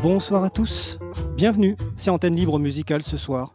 [0.00, 1.00] Bonsoir à tous,
[1.36, 3.52] bienvenue, c'est Antenne Libre Musicale ce soir.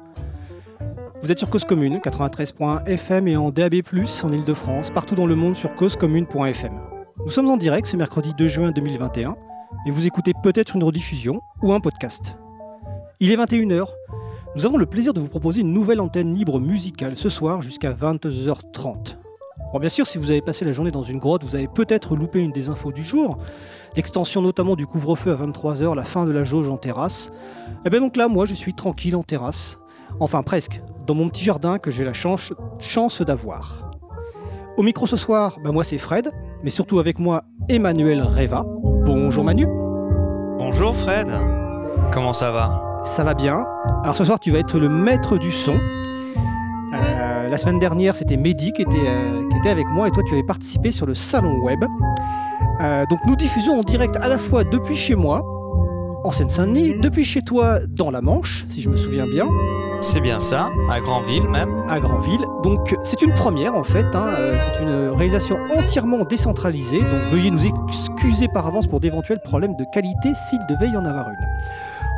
[1.22, 3.76] Vous êtes sur Cause Commune, 93.fm et en DAB+,
[4.24, 6.82] en Ile-de-France, partout dans le monde sur causecommune.fm.
[7.24, 9.36] Nous sommes en direct ce mercredi 2 juin 2021
[9.88, 12.36] et vous écoutez peut-être une rediffusion ou un podcast.
[13.22, 13.86] Il est 21h,
[14.58, 17.94] nous avons le plaisir de vous proposer une nouvelle antenne libre musicale ce soir jusqu'à
[17.94, 19.16] 22h30.
[19.74, 22.16] Bon, bien sûr, si vous avez passé la journée dans une grotte, vous avez peut-être
[22.16, 23.40] loupé une des infos du jour,
[23.96, 27.32] l'extension notamment du couvre-feu à 23h, la fin de la jauge en terrasse.
[27.68, 29.78] Et eh bien donc là, moi, je suis tranquille en terrasse.
[30.20, 33.92] Enfin, presque, dans mon petit jardin que j'ai la chance, chance d'avoir.
[34.78, 36.32] Au micro ce soir, ben moi c'est Fred,
[36.64, 38.66] mais surtout avec moi Emmanuel Reva.
[39.06, 39.68] Bonjour Manu.
[40.58, 41.28] Bonjour Fred.
[42.12, 43.02] Comment ça va?
[43.04, 43.66] Ça va bien.
[44.02, 45.78] Alors ce soir, tu vas être le maître du son.
[46.94, 50.24] Euh, la semaine dernière, c'était Mehdi qui était, euh, qui était avec moi et toi,
[50.26, 51.86] tu avais participé sur le salon web.
[52.82, 55.44] Euh, donc nous diffusons en direct à la fois depuis chez moi,
[56.24, 59.48] en Seine-Saint-Denis, depuis chez toi dans la Manche, si je me souviens bien.
[60.02, 61.86] C'est bien ça, à Granville même.
[61.88, 62.44] À Granville.
[62.64, 67.68] Donc c'est une première en fait, hein, c'est une réalisation entièrement décentralisée, donc veuillez nous
[67.68, 71.46] excuser par avance pour d'éventuels problèmes de qualité s'il devait y en avoir une.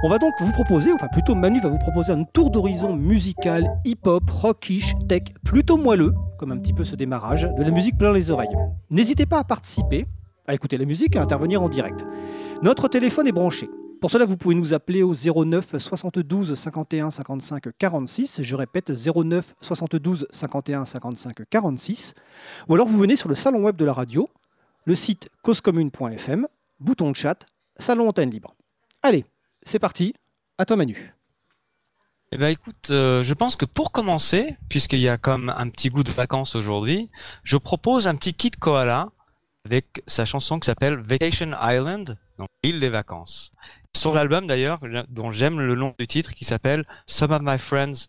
[0.05, 3.67] On va donc vous proposer, enfin plutôt Manu va vous proposer un tour d'horizon musical,
[3.85, 8.13] hip-hop, rockish, tech, plutôt moelleux, comme un petit peu ce démarrage, de la musique plein
[8.13, 8.55] les oreilles.
[8.91, 10.05] N'hésitez pas à participer,
[10.45, 12.05] à écouter la musique et à intervenir en direct.
[12.61, 13.67] Notre téléphone est branché.
[13.99, 18.43] Pour cela, vous pouvez nous appeler au 09 72 51 55 46.
[18.43, 22.13] Je répète, 09 72 51 55 46.
[22.69, 24.29] Ou alors vous venez sur le salon web de la radio,
[24.83, 26.45] le site causecommune.fm,
[26.79, 27.47] bouton de chat,
[27.79, 28.53] salon antenne libre.
[29.01, 29.25] Allez,
[29.65, 30.13] c'est parti,
[30.57, 31.13] à toi Manu.
[32.31, 35.89] Eh ben écoute, euh, je pense que pour commencer, puisqu'il y a comme un petit
[35.89, 37.09] goût de vacances aujourd'hui,
[37.43, 39.09] je propose un petit kit koala
[39.65, 43.51] avec sa chanson qui s'appelle Vacation Island, donc l'île des vacances.
[43.95, 48.07] Sur l'album d'ailleurs, dont j'aime le nom du titre, qui s'appelle Some of my friends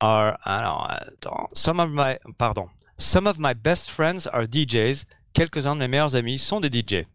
[0.00, 5.04] are, alors attends, some of my, pardon, some of my best friends are DJs.
[5.32, 7.06] Quelques-uns de mes meilleurs amis sont des DJ.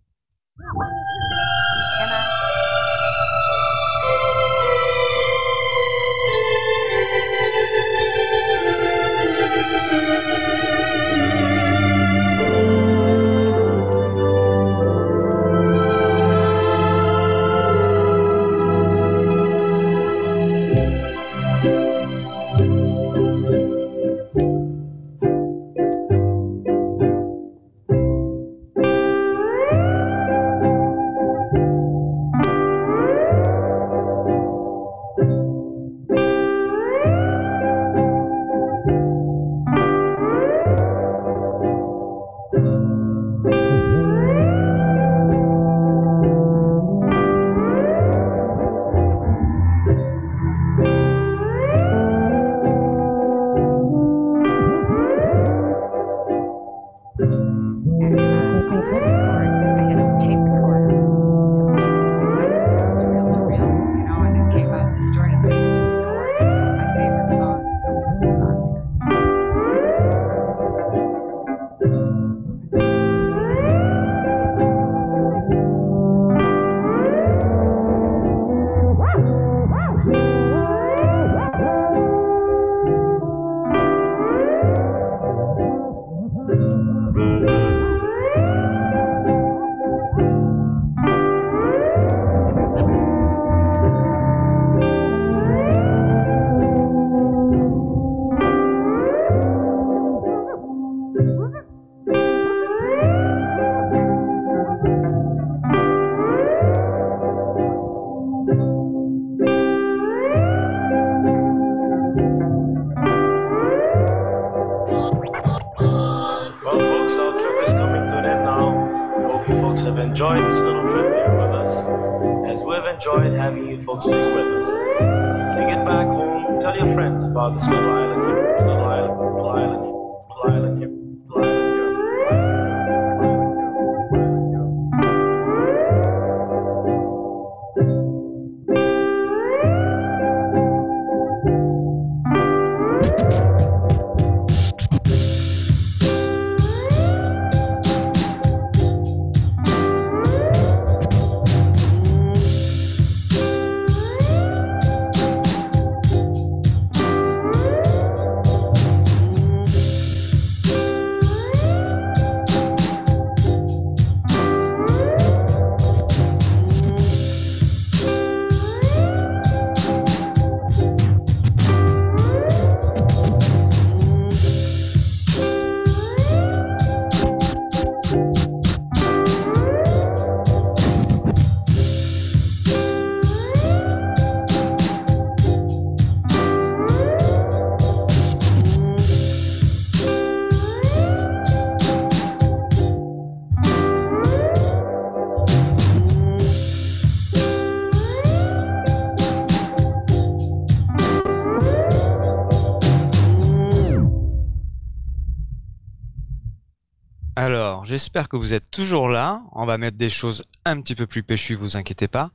[207.83, 209.41] J'espère que vous êtes toujours là.
[209.53, 212.31] On va mettre des choses un petit peu plus péchues, vous inquiétez pas.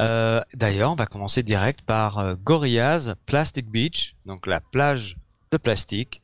[0.00, 5.16] Euh, D'ailleurs, on va commencer direct par euh, Gorillaz Plastic Beach, donc la plage
[5.50, 6.22] de plastique.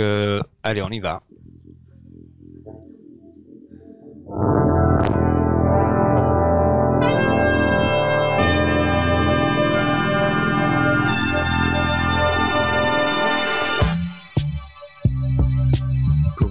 [0.00, 1.22] Euh, allez, on y va.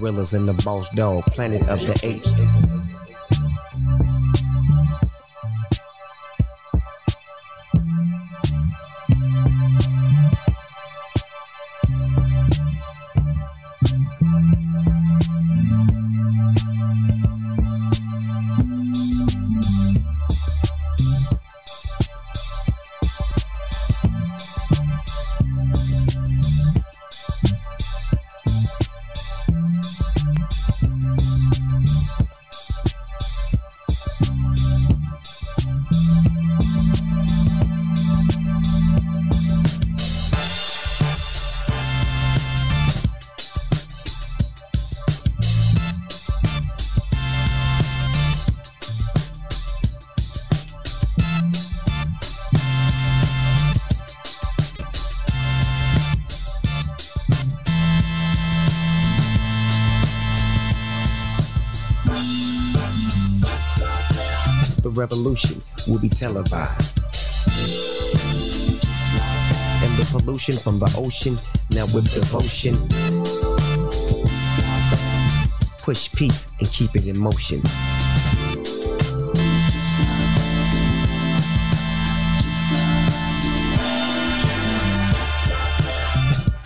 [0.02, 2.81] Gorillas in the boss dog, planet of the apes.
[66.22, 67.00] Televised.
[69.82, 71.34] And the pollution from the ocean,
[71.72, 72.76] now with devotion.
[75.82, 77.60] Push peace and keep it in motion.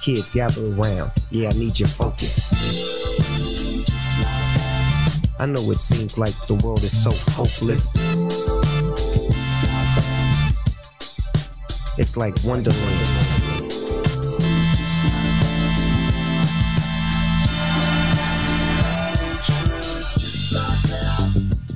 [0.01, 2.51] Kids gather around, yeah, I need your focus.
[5.39, 7.87] I know it seems like the world is so hopeless.
[11.97, 12.75] It's like Wonderland.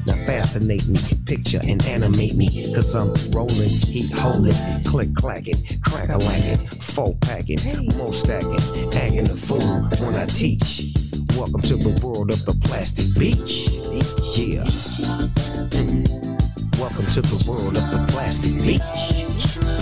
[0.06, 2.76] Now fascinate me, picture and animate me.
[2.76, 4.52] Cause I'm rolling, heat holding,
[4.84, 5.56] click clacking,
[5.86, 7.60] crack a lacking, full packing,
[7.96, 8.60] more stacking,
[8.98, 10.94] acting a fool when I teach.
[11.38, 13.70] Welcome to the world of the plastic beach.
[14.38, 14.66] Yeah.
[15.80, 16.20] Mm.
[16.78, 19.79] Welcome to the world of the plastic beach.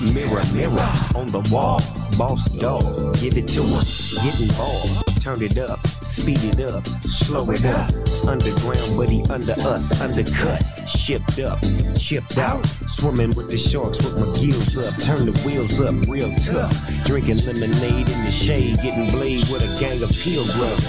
[0.00, 1.80] Mirror, mirror on the wall.
[2.18, 2.82] Boss dog,
[3.20, 3.80] give it to him.
[4.24, 5.22] Get involved.
[5.22, 7.90] Turn it up, speed it up, slow it up.
[8.28, 10.62] Underground, he under us, undercut.
[10.88, 11.58] Shipped up,
[11.98, 12.64] chipped out.
[12.86, 15.02] Swimming with the sharks with my gills up.
[15.02, 16.72] Turn the wheels up, real tough.
[17.04, 20.86] Drinking lemonade in the shade, getting blade with a gang of pilgrims.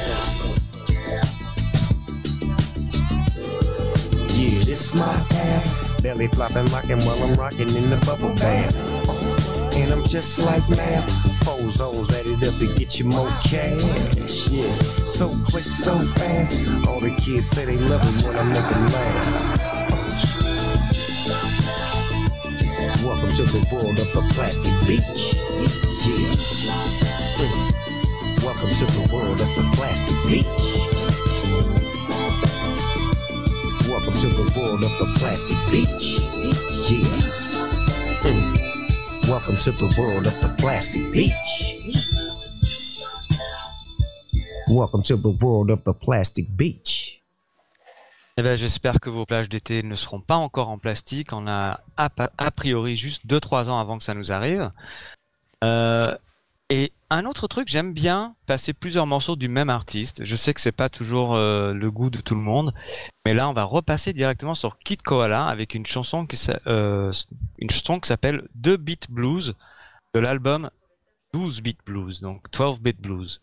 [4.38, 5.87] Yeah, this my path.
[6.08, 8.74] Belly flopping, rocking while I'm rocking in the bubble bath.
[9.76, 11.12] And I'm just like math.
[11.44, 14.48] Foes always add it up to get you more cash.
[14.48, 14.72] Yeah,
[15.04, 16.88] so quick, so fast.
[16.88, 19.68] All the kids say they love it when I make them laugh.
[23.04, 25.36] Welcome to the world of the plastic beach.
[26.08, 26.32] Yeah.
[28.48, 30.87] Welcome to the world of the plastic beach.
[34.08, 36.16] Welcome to the world of the plastic beach.
[36.90, 37.46] Yes.
[38.24, 39.28] Mm.
[39.28, 42.08] Welcome to the world of the plastic beach.
[44.70, 47.22] Welcome to the world of the plastic beach.
[48.38, 51.34] Eh ben, j'espère que vos plages d'été ne seront pas encore en plastique.
[51.34, 54.72] On a a, priori juste 2-3 ans avant que ça nous arrive.
[55.66, 56.16] Euh,
[56.70, 60.26] et un autre truc, j'aime bien passer plusieurs morceaux du même artiste.
[60.26, 62.74] Je sais que c'est pas toujours euh, le goût de tout le monde,
[63.26, 66.38] mais là on va repasser directement sur Kid Koala avec une chanson qui
[66.68, 67.12] euh,
[68.04, 69.56] s'appelle 2 Beat Blues
[70.14, 70.70] de l'album
[71.34, 73.42] 12 Beat Blues, donc 12 Beat Blues.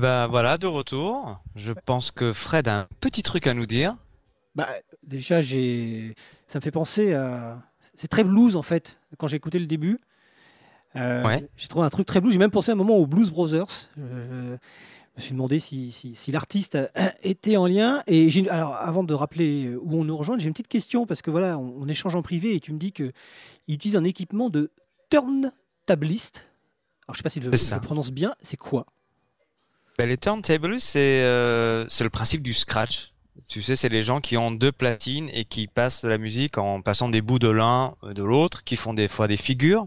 [0.00, 1.40] Ben voilà, de retour.
[1.56, 3.96] Je pense que Fred a un petit truc à nous dire.
[4.54, 4.68] Bah,
[5.06, 6.14] déjà, j'ai,
[6.46, 7.62] ça me fait penser à.
[7.94, 8.98] C'est très blues en fait.
[9.18, 9.98] Quand j'ai écouté le début,
[10.96, 11.48] Euh, Ouais.
[11.56, 12.32] j'ai trouvé un truc très blues.
[12.32, 13.88] J'ai même pensé à un moment aux Blues Brothers.
[13.98, 14.56] Euh,
[15.16, 16.76] je me suis demandé si, si, si l'artiste
[17.22, 18.02] était en lien.
[18.08, 21.06] Et j'ai, alors, avant de rappeler euh, où on nous rejoint, j'ai une petite question
[21.06, 23.12] parce que voilà, on, on échange en privé et tu me dis que
[23.68, 24.70] il utilise un équipement de
[25.10, 26.46] turntabliste.
[27.06, 28.34] Alors, je sais pas si je, je prononce bien.
[28.42, 28.86] C'est quoi?
[29.98, 33.12] Ben, les turntables, c'est euh, le principe du scratch.
[33.48, 36.58] Tu sais, c'est les gens qui ont deux platines et qui passent de la musique
[36.58, 39.86] en passant des bouts de l'un de l'autre, qui font des fois des figures.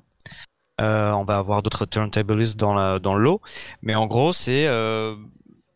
[0.81, 3.41] Euh, on va avoir d'autres turntablistes dans la dans le lot,
[3.83, 5.15] mais en gros, c'est euh,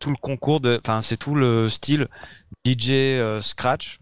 [0.00, 2.08] tout le concours de, enfin, c'est tout le style
[2.66, 4.00] DJ euh, scratch.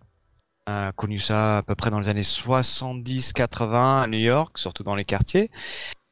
[0.66, 4.96] A connu ça à peu près dans les années 70-80 à New York, surtout dans
[4.96, 5.50] les quartiers.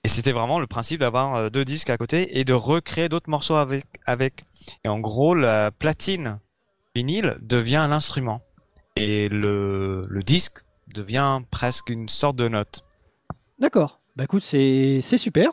[0.04, 3.30] Et c'était vraiment le principe d'avoir euh, deux disques à côté et de recréer d'autres
[3.30, 4.44] morceaux avec, avec.
[4.84, 6.40] Et en gros, la platine
[6.94, 8.42] vinyle devient un instrument.
[8.96, 10.58] Et le, le disque
[10.94, 12.84] devient presque une sorte de note.
[13.58, 14.00] D'accord.
[14.14, 15.50] Bah écoute, c'est super.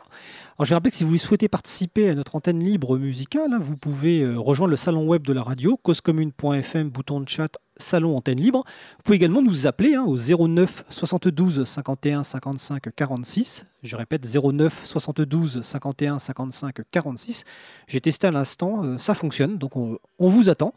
[0.58, 3.58] Alors je vais rappeler que si vous souhaitez participer à notre antenne libre musicale, hein,
[3.58, 8.14] vous pouvez euh, rejoindre le salon web de la radio, causecommune.fm, bouton de chat, salon
[8.14, 8.62] antenne libre.
[8.98, 13.66] Vous pouvez également nous appeler hein, au 09 72 51 55 46.
[13.82, 17.44] Je répète 09 72 51 55 46.
[17.86, 20.74] J'ai testé à l'instant, euh, ça fonctionne, donc on, on vous attend.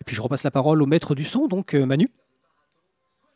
[0.00, 2.10] Et puis je repasse la parole au maître du son, donc euh, Manu.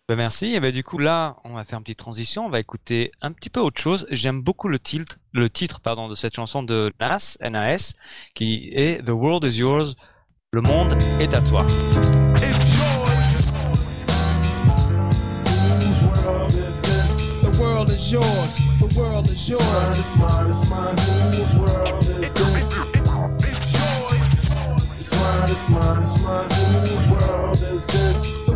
[0.09, 0.55] Ben merci.
[0.55, 2.47] Et ben du coup là, on va faire une petite transition.
[2.47, 4.07] On va écouter un petit peu autre chose.
[4.11, 7.93] J'aime beaucoup le titre, le titre pardon de cette chanson de Nas, NAS,
[8.35, 9.97] qui est The World Is Yours.
[10.53, 11.67] Le monde est à toi.
[16.01, 17.41] World is?
[17.43, 18.57] The world is yours.
[18.81, 19.99] The world is yours.
[19.99, 21.33] It's mine, it's mine, it's mine.
[21.33, 22.95] Whose world is this?
[24.97, 26.49] It's mine, it's mine, it's mine.
[26.81, 28.38] Whose world is this?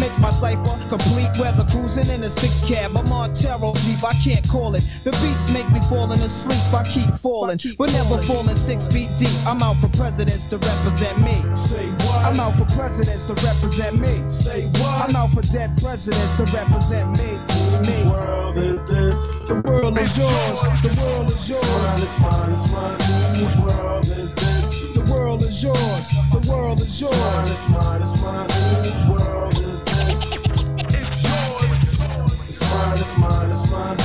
[0.00, 1.30] makes my cipher complete.
[1.38, 4.02] Weather cruising in a six cab, a Montero deep.
[4.02, 4.84] I can't call it.
[5.04, 6.62] The beats make me falling asleep.
[6.72, 9.34] I keep falling, but never falling six feet deep.
[9.46, 11.36] I'm out for presidents to represent me.
[11.56, 12.24] Say what?
[12.26, 14.14] I'm out for presidents to represent me.
[14.30, 15.08] Say what?
[15.08, 17.38] I'm out for dead presidents to represent me.
[17.86, 18.10] Me.
[18.10, 19.48] world is this?
[19.48, 20.62] The world is yours.
[20.82, 22.02] The world is yours.
[22.02, 23.34] It's mine, it's mine, it's mine.
[23.34, 24.92] Whose world is this?
[24.92, 26.08] The world is yours.
[26.32, 27.14] The world is yours.
[27.50, 29.87] It's mine, it's mine, whose world is
[32.70, 33.97] mine, it's mine, it's mine.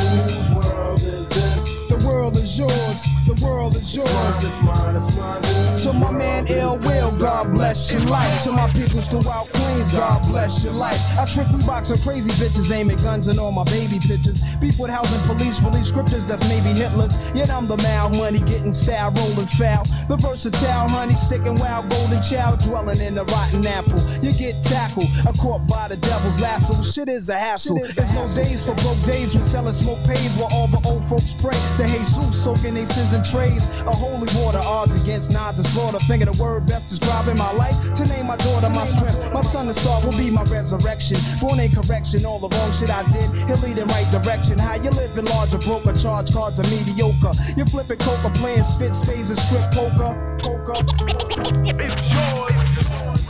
[3.44, 4.44] World is yours.
[4.44, 5.42] It's mine, it's mine.
[5.84, 8.44] To my man Ill Will, God bless your life.
[8.44, 11.00] To my peoples throughout Queens, God bless your life.
[11.18, 14.42] I trick we box on crazy bitches, aiming guns and all my baby pictures.
[14.58, 17.18] Beef with housing police, release scriptures that's maybe Hitler's.
[17.34, 19.84] Yet I'm the mal money, getting style, rolling foul.
[20.08, 24.00] The versatile honey, sticking wild, golden child, dwelling in the rotten apple.
[24.22, 26.82] You get tackled, a caught by the devil's lasso.
[26.82, 27.80] Shit is a hassle.
[27.96, 29.36] There's no days for broke days.
[29.36, 33.14] We selling smoke pays while all the old folks pray to Jesus, soaking their sins
[33.14, 33.68] in trays.
[33.82, 36.00] A holy water, odds against nods and slaughter.
[36.06, 37.76] Finger the word best describing my life.
[37.96, 39.34] To name my daughter my strength.
[39.34, 41.18] My son, the star, will be my resurrection.
[41.42, 43.28] Born in correction, all the wrong shit I did.
[43.50, 44.60] He'll lead in right direction.
[44.60, 47.34] How you living larger, broke, or charge cards are mediocre.
[47.58, 50.14] You're flipping coca, playing spit spades and strip poker.
[50.40, 50.78] Poker.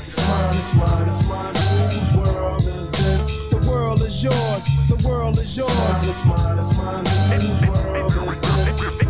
[0.04, 1.56] It's mine, it's mine, it's mine.
[1.56, 3.50] Whose world is this?
[3.50, 4.66] The world is yours.
[4.90, 5.72] The world is yours.
[6.10, 7.40] It's mine, it's mine, it's mine.
[7.42, 9.03] Whose world is this?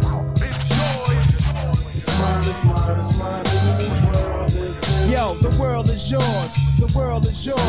[5.10, 6.58] Yo, the world is yours.
[6.80, 7.60] The world is yours.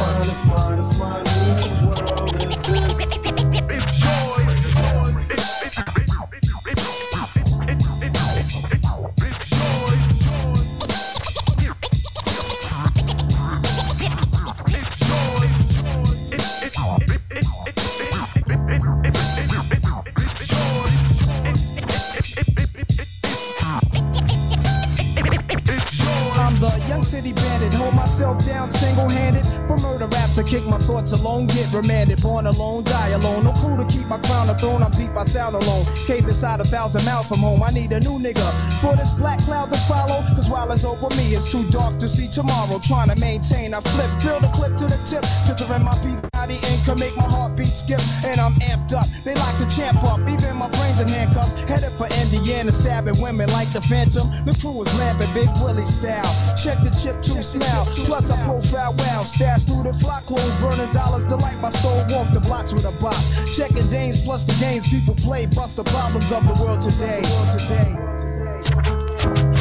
[27.15, 29.45] City hold myself down single handed.
[29.67, 33.45] For murder raps So kick my thoughts alone, get remanded, born alone, die alone.
[33.45, 35.87] No crew to keep my crown a throne, I'm deep, I sound alone.
[36.07, 38.49] Cave inside a thousand miles from home, I need a new nigga
[38.81, 40.23] for this black cloud to follow.
[40.35, 42.79] Cause while it's over me, it's too dark to see tomorrow.
[42.81, 45.25] Trying to maintain, I flip, fill the clip to the tip.
[45.47, 48.01] Picturing my beat body can make my heartbeat skip.
[48.25, 50.21] And I'm amped up, they like to champ up.
[50.29, 54.27] Even my brains in handcuffs, headed for Indiana, stabbing women like the Phantom.
[54.45, 56.27] The crew is lamping Big Willie style.
[56.57, 57.87] Check the chip to smell.
[58.07, 59.25] Plus I profile well.
[59.25, 62.11] Stash through the flock clothes, burning dollars to light my stove.
[62.11, 63.17] Walk the blocks with a bop.
[63.57, 65.47] Checking Danes plus the games people play.
[65.47, 67.23] Bust the problems of the world today.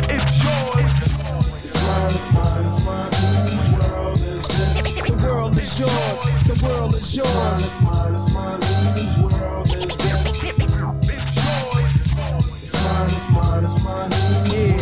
[0.10, 0.90] It's yours.
[1.64, 3.12] It's mine, it's mine, it's mine.
[3.48, 5.02] Whose world is this?
[5.02, 6.22] The world is yours.
[6.50, 7.62] The world is It's mine, yours.
[7.64, 8.62] it's mine, it's mine.
[8.96, 10.44] Whose world is this?
[10.44, 11.86] It's yours.
[12.62, 14.12] It's mine, it's mine, it's mine.
[14.12, 14.73] Whose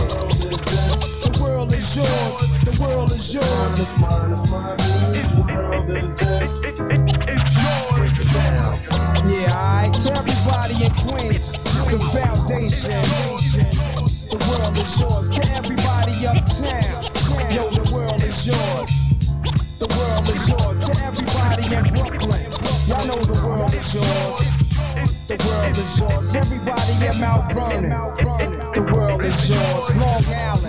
[1.82, 2.63] is yours.
[2.63, 3.80] The world is yours.
[3.80, 4.78] it's mine, it's mine.
[4.80, 6.63] Whose world is this?
[6.63, 8.12] It's yours.
[9.26, 9.94] Yeah, alright.
[10.02, 11.54] To everybody in Queens,
[11.89, 13.02] the foundation.
[14.30, 15.30] The world is yours.
[15.30, 17.04] To everybody uptown,
[17.56, 18.94] yo, the world is yours.
[19.80, 20.80] The world is yours.
[20.86, 22.52] To everybody in Brooklyn,
[22.86, 24.52] y'all know the world is yours.
[25.28, 26.36] The world is yours.
[26.36, 27.89] Everybody in Mount Vernon,
[28.74, 29.96] the world is yours.
[29.96, 30.61] Long Island,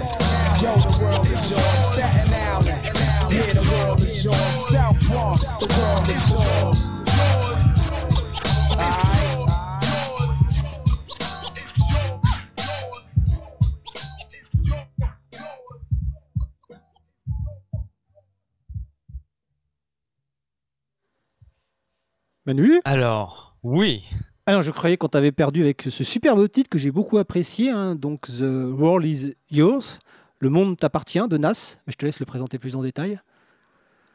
[22.85, 24.03] Alors, oui.
[24.47, 27.95] Alors, je croyais qu'on t'avait perdu avec ce superbe titre que j'ai beaucoup apprécié, hein,
[27.95, 29.99] donc The World is Yours,
[30.41, 33.21] Le monde t'appartient de Nas, mais je te laisse le présenter plus en détail.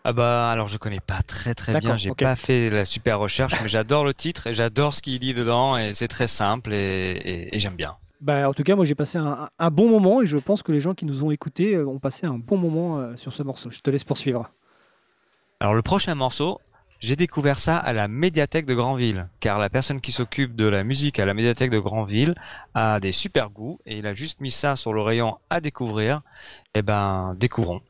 [0.04, 2.20] Ah bah alors je connais pas très très bien, j'ai ok.
[2.24, 5.76] pas fait la super recherche, mais j'adore le titre et j'adore ce qu'il dit dedans
[5.78, 7.98] et c'est très simple et, et- et j'aime bien.
[8.22, 10.72] Bah, en tout cas, moi j'ai passé un, un bon moment et je pense que
[10.72, 13.44] les gens qui nous ont écoutés euh, ont passé un bon moment euh, sur ce
[13.44, 13.70] morceau.
[13.70, 14.50] Je te laisse poursuivre.
[15.60, 16.62] Alors le prochain morceau,
[17.00, 20.84] j'ai découvert ça à la médiathèque de Granville, car la personne qui s'occupe de la
[20.84, 22.36] musique à la médiathèque de Granville
[22.74, 26.22] a des super goûts et il a juste mis ça sur le rayon à découvrir.
[26.74, 27.82] Eh ben, découvrons.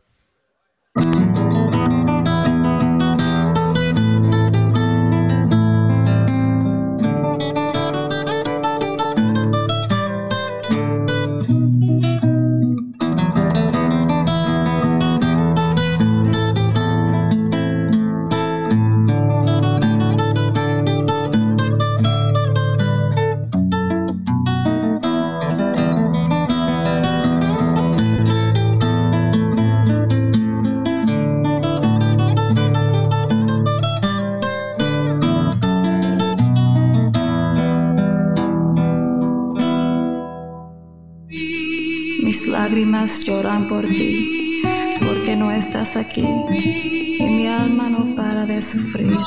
[43.07, 44.61] Lágrimas lloran por ti,
[44.99, 46.25] porque no estás aquí.
[46.51, 49.17] Y mi alma no para de sufrir.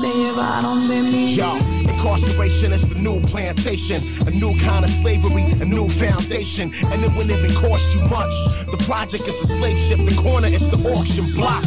[0.00, 1.34] Te llevaron de mí.
[1.34, 7.04] Yo, incarceration is the new plantation, a new kind of slavery, a new foundation, and
[7.04, 8.34] it wouldn't even cost you much.
[8.70, 11.62] The project is a slave ship, the corner is the auction block.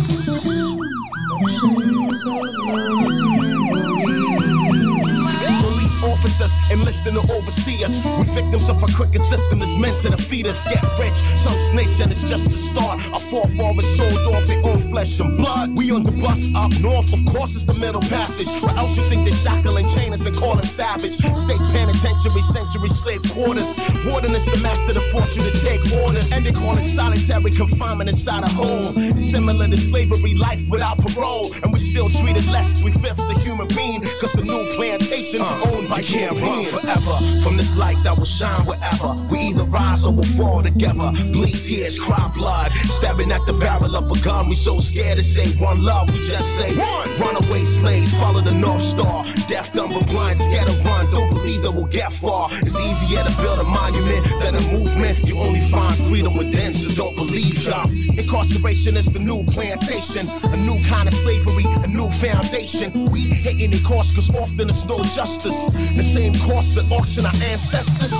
[6.06, 8.06] Officers enlisting to oversee us.
[8.20, 10.62] We victims of a crooked system that's meant to defeat us.
[10.70, 13.02] Get rich, some snakes, and it's just the start.
[13.12, 15.76] Our forefathers sold off their own flesh and blood.
[15.78, 18.50] We on the bus up north, of course, it's the middle passage.
[18.62, 21.13] Where else you think they shackle and chain us and call us savage?
[21.13, 23.74] State penitentiary, century slave quarters.
[24.06, 26.32] Warden is the master that forced you to take orders.
[26.32, 28.84] And they call it solitary confinement inside a home.
[29.18, 31.52] Similar to slavery, life without parole.
[31.63, 34.02] And we still treated less three fifths a human being.
[34.22, 38.25] Cause the new plantation uh, owned by can't run forever from this light that will
[38.25, 39.15] shine wherever.
[39.31, 41.12] We either rise or we'll fall together.
[41.31, 42.71] Bleed tears, cry blood.
[42.73, 44.49] Stabbing at the barrel of a gun.
[44.49, 46.12] We so scared to say one love.
[46.12, 47.08] We just say one.
[47.19, 49.25] Runaway slaves follow the North Star.
[49.47, 51.05] Deaf, dumb, but blind, scared to run.
[51.12, 52.49] Don't believe that we'll get far.
[52.51, 55.27] It's easier to build a monument than a movement.
[55.27, 57.89] You only find freedom within, so don't believe y'all.
[57.91, 60.27] Incarceration is the new plantation.
[60.51, 63.05] A new kind of slavery, a new foundation.
[63.12, 65.69] We hating the cost cause often it's no justice.
[65.93, 68.12] The same cost that auction our ancestors.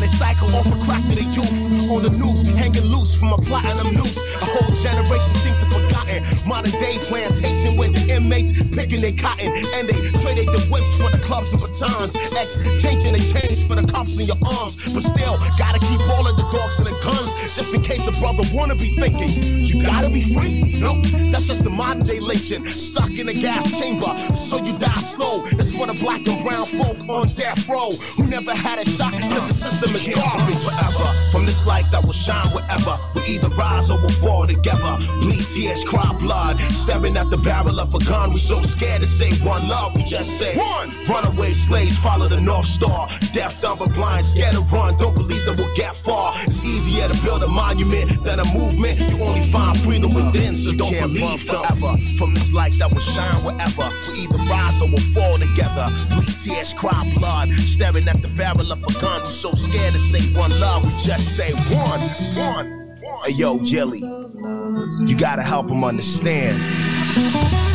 [0.00, 1.90] Beating and cycle off a crack to the youth.
[1.90, 4.36] On the noose, hanging loose from a platinum noose.
[4.36, 6.22] A whole generation seem to forgotten.
[6.46, 9.52] Modern day plantation with the inmates picking their cotton.
[9.74, 12.16] And they traded the whips for the clubs and batons.
[12.36, 14.76] X changing the change for the cuffs in your arms.
[14.94, 17.30] But still, gotta keep all of the dogs and the guns.
[17.54, 19.30] Just in case a brother wanna be thinking,
[19.62, 20.72] you gotta be free.
[20.80, 22.66] No, that's just the modern day lation.
[22.66, 25.44] Stuck in a gas chamber, so you die slow.
[25.58, 29.12] It's for the black and brown folk on death row who never had a shot
[29.12, 31.08] because the system is garbage forever.
[31.30, 32.96] From this light that will shine wherever.
[33.14, 34.96] We either rise or we'll fall together.
[35.20, 36.60] Bleed tears, cry blood.
[36.70, 38.30] Staring at the barrel of a gun.
[38.30, 39.94] We so scared to say one love.
[39.94, 40.94] We just say one.
[41.08, 43.08] Runaway slaves follow the North Star.
[43.32, 44.96] Deaf, dumb, but blind, scared to run.
[44.98, 46.34] Don't believe that we'll get far.
[46.44, 48.98] It's easier to build a monument than a movement.
[49.00, 51.96] You only find freedom within, so don't believe forever.
[52.18, 53.88] From this light that will shine wherever.
[54.08, 55.86] We either rise or we'll fall together.
[56.10, 57.52] Bleed tears, cry blood.
[57.54, 59.22] Staring at the barrel of a gun.
[59.22, 60.84] We so scared to say one love.
[60.84, 62.00] We just say one,
[62.36, 62.98] one.
[63.24, 67.69] Hey yo, Jelly, you gotta help them understand.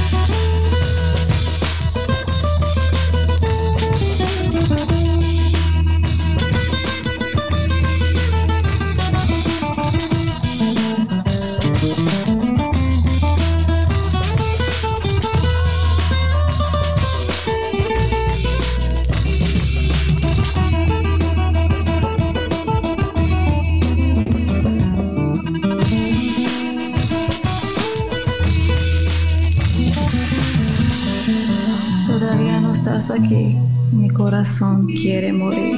[34.55, 35.75] Corazón quiere morir.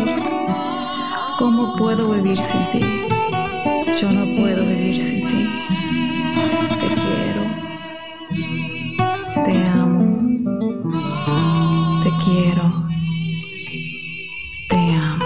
[1.38, 2.80] ¿Cómo puedo vivir sin ti?
[4.00, 5.50] Yo no puedo vivir sin ti.
[6.80, 7.44] Te quiero,
[9.46, 10.06] te amo,
[12.04, 12.66] te quiero,
[14.70, 15.26] te amo.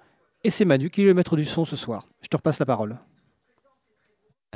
[0.45, 2.07] et c'est Manu qui est le maître du son ce soir.
[2.23, 2.97] Je te repasse la parole.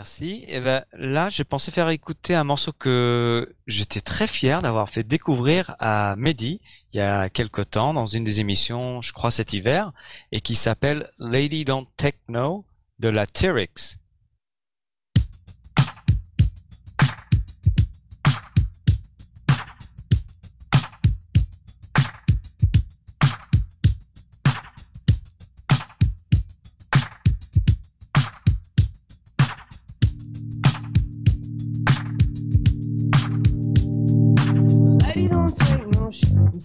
[0.00, 0.46] Merci.
[0.48, 5.02] Et ben là, j'ai pensé faire écouter un morceau que j'étais très fier d'avoir fait
[5.02, 6.62] découvrir à Mehdi
[6.94, 9.92] il y a quelque temps dans une des émissions, je crois cet hiver,
[10.32, 12.64] et qui s'appelle Lady Don't Techno
[12.98, 13.98] de la T-Rex.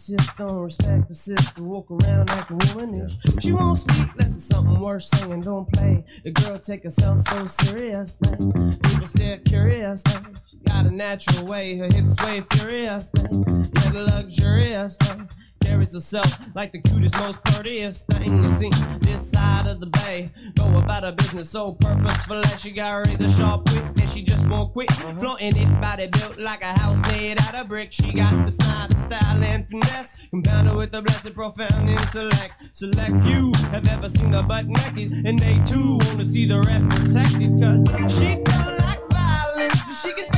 [0.08, 1.64] Insist respect the sister.
[1.64, 3.18] Walk around like a womanish.
[3.40, 5.42] She won't speak unless it's something worse, saying.
[5.42, 6.04] Don't play.
[6.24, 8.18] The girl take herself so serious.
[8.18, 10.04] People stare curious.
[10.52, 11.80] She got a natural way.
[11.80, 13.10] Her hips sway furious.
[13.16, 14.96] Yeah, the luxurious.
[15.02, 15.28] Now.
[15.66, 18.70] Carries herself like the cutest, most prettiest thing you see
[19.02, 20.30] this side of the bay.
[20.56, 24.48] Go about her business so purposeful that she got razor sharp wit and she just
[24.48, 24.92] won't quit.
[24.92, 25.20] Uh-huh.
[25.20, 27.92] Flaunting it, body built like a house made out of brick.
[27.92, 30.28] She got the smile, the style, and finesse.
[30.30, 32.54] Compounded with a blessed, profound intellect.
[32.74, 36.84] Select few have ever seen her butt naked, and they too wanna see the rep
[36.92, 37.60] protected.
[37.60, 40.35] Cause she don't like violence, but she can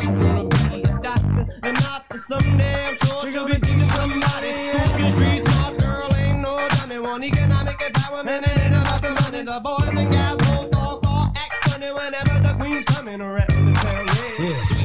[0.00, 1.78] she wanna be a doctor, and
[2.18, 2.86] someday.
[2.86, 4.68] I'm she'll be somebody.
[5.10, 6.98] Streets, smart girl ain't no dummy.
[6.98, 9.42] One it ain't about the money.
[9.44, 14.06] The boys and both all act funny whenever the queen's coming around town.
[14.38, 14.78] Yeah,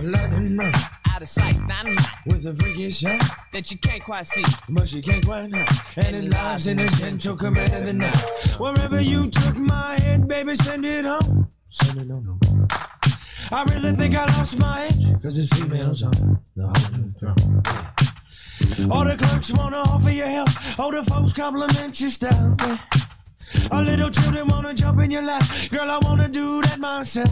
[0.00, 0.74] and
[1.10, 1.86] out of sight, not.
[2.26, 3.20] With a freakish shot
[3.52, 6.04] that you can't quite see, but you can't quite hide.
[6.04, 8.24] And it lies in a gentle command of the night.
[8.58, 11.48] Wherever you took my head, baby, send it home.
[11.70, 12.38] Send it home.
[13.52, 18.90] I really think I lost my head, cause it's females on the whole throne.
[18.90, 22.56] All the clerks wanna offer you help, all the folks compliment your style.
[23.70, 25.44] Our little children wanna jump in your lap.
[25.70, 27.30] Girl, I wanna do that myself.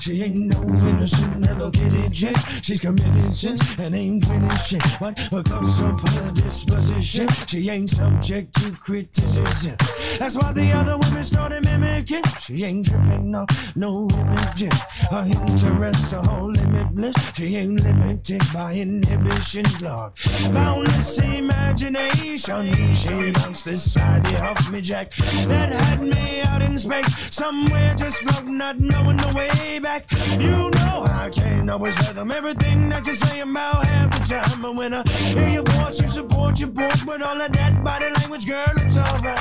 [0.00, 2.36] She ain't no innocent Hello Kitty chick.
[2.62, 4.82] She's committed sins and ain't finished shit.
[5.00, 9.76] But because of her disposition, she ain't subject to criticism.
[10.18, 12.22] That's why the other women started mimicking.
[12.40, 14.80] She ain't tripping off no images.
[15.10, 17.34] Her interests are all limitless.
[17.34, 20.12] She ain't limited by inhibitions, Lord.
[20.52, 22.72] Boundless imagination.
[22.94, 25.12] She bounced this side off me, Jack
[25.48, 30.10] that had me out in space, somewhere just floating, not knowing the way back.
[30.38, 34.74] You know I can't always fathom everything that you say about half the time, but
[34.74, 38.46] when I hear your voice, you support your boys with all of that body language,
[38.46, 38.72] girl.
[38.76, 39.40] It's alright,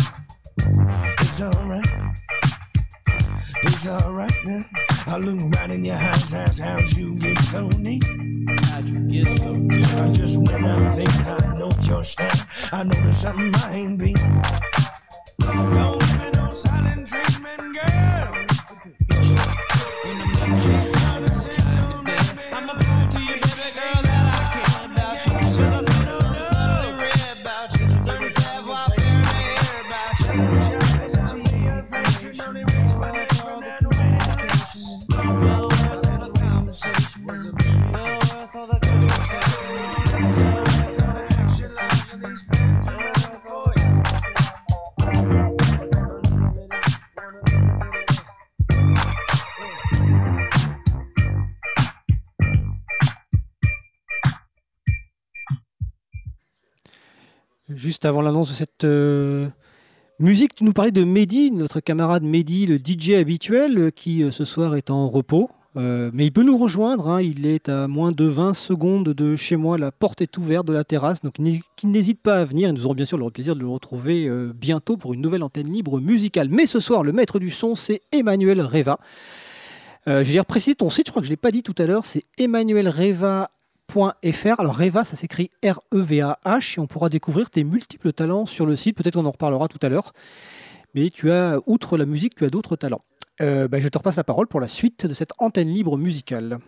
[1.19, 1.85] it's alright.
[3.63, 4.65] It's alright now.
[5.07, 8.03] I look right in your eyes, ask how'd you get so neat?
[8.65, 9.95] How'd you get so neat?
[9.95, 13.97] I just when I think I know your style, I know there's something I ain't
[13.97, 14.15] been.
[15.45, 15.71] Don't
[16.17, 17.94] me no silent treatment, girl.
[57.85, 59.47] Juste avant l'annonce de cette euh,
[60.17, 64.31] musique, tu nous parlais de Mehdi, notre camarade Mehdi, le DJ habituel, euh, qui euh,
[64.31, 65.51] ce soir est en repos.
[65.75, 69.55] Mais il peut nous rejoindre, hein, il est à moins de 20 secondes de chez
[69.55, 72.71] moi, la porte est ouverte de la terrasse, donc qu'il n'hésite pas à venir, et
[72.71, 75.99] nous aurons bien sûr le plaisir de le retrouver bientôt pour une nouvelle antenne libre
[75.99, 76.47] musicale.
[76.49, 78.99] Mais ce soir, le maître du son, c'est Emmanuel Reva.
[80.07, 81.85] Je vais préciser ton site, je crois que je ne l'ai pas dit tout à
[81.85, 82.23] l'heure, c'est
[83.93, 84.59] emmanuelreva.fr.
[84.59, 88.97] Alors Reva, ça s'écrit R-E-V-A-H, et on pourra découvrir tes multiples talents sur le site,
[88.97, 90.13] peut-être qu'on en reparlera tout à l'heure.
[90.93, 93.01] Mais tu as, outre la musique, tu as d'autres talents.
[93.41, 96.59] Euh, bah, je te repasse la parole pour la suite de cette antenne libre musicale.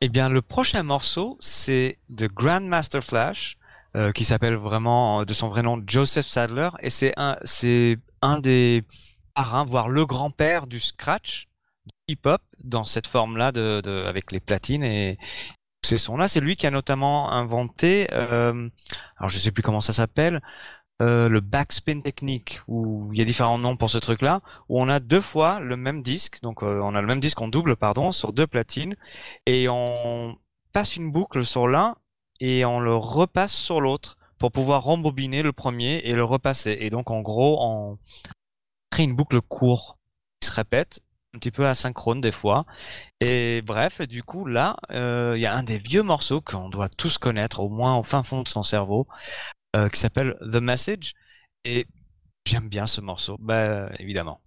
[0.00, 3.58] Eh bien, le prochain morceau, c'est The Grandmaster Flash,
[3.96, 8.38] euh, qui s'appelle vraiment de son vrai nom Joseph Sadler, et c'est un, c'est un
[8.38, 8.84] des
[9.34, 11.47] parrains, voire le grand-père du scratch
[12.08, 15.18] hip-hop dans cette forme-là, de, de, avec les platines et
[15.84, 16.28] ces sons-là.
[16.28, 18.68] C'est lui qui a notamment inventé, euh,
[19.16, 20.40] alors je sais plus comment ça s'appelle,
[21.00, 24.88] euh, le backspin technique, où il y a différents noms pour ce truc-là, où on
[24.88, 27.76] a deux fois le même disque, donc euh, on a le même disque en double,
[27.76, 28.96] pardon, sur deux platines,
[29.46, 30.36] et on
[30.72, 31.96] passe une boucle sur l'un
[32.40, 36.76] et on le repasse sur l'autre pour pouvoir rembobiner le premier et le repasser.
[36.80, 37.98] Et donc en gros, on
[38.90, 39.98] crée une boucle courte
[40.40, 41.00] qui se répète
[41.34, 42.64] un petit peu asynchrone des fois.
[43.20, 46.88] Et bref, du coup là, euh, il y a un des vieux morceaux qu'on doit
[46.88, 49.06] tous connaître, au moins au fin fond de son cerveau,
[49.76, 51.14] euh, qui s'appelle The Message.
[51.64, 51.86] Et
[52.46, 54.40] j'aime bien ce morceau, bah évidemment.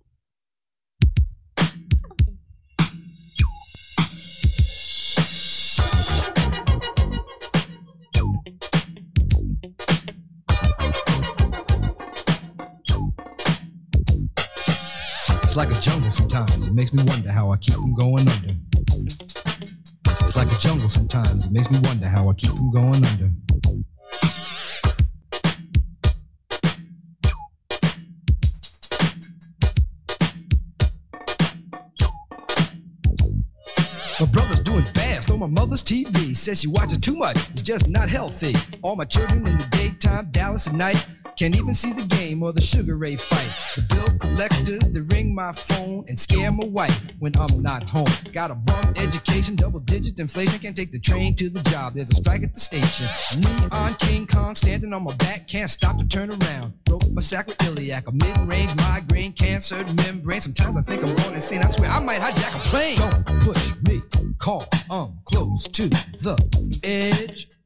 [15.51, 16.67] It's like a jungle sometimes.
[16.67, 18.55] It makes me wonder how I keep from going under.
[20.21, 21.45] It's like a jungle sometimes.
[21.45, 23.31] It makes me wonder how I keep from going under.
[34.21, 36.33] My brother's doing fast on my mother's TV.
[36.33, 38.53] Says she watches too much, it's just not healthy.
[38.83, 41.05] All my children in the daytime, Dallas at night.
[41.41, 43.49] Can't even see the game or the Sugar Ray fight.
[43.75, 48.05] The bill collectors, they ring my phone and scare my wife when I'm not home.
[48.31, 50.59] Got a bum education, double digit inflation.
[50.59, 51.95] Can't take the train to the job.
[51.95, 53.41] There's a strike at the station.
[53.41, 56.75] Me on King Kong standing on my back, can't stop to turn around.
[56.83, 60.41] Broke my sacroiliac, a mid-range migraine, cancer membrane.
[60.41, 61.63] Sometimes I think I'm going insane.
[61.63, 62.97] I swear I might hijack a plane.
[62.97, 63.99] Don't push me,
[64.37, 64.67] call.
[64.91, 67.50] I'm close to the edge.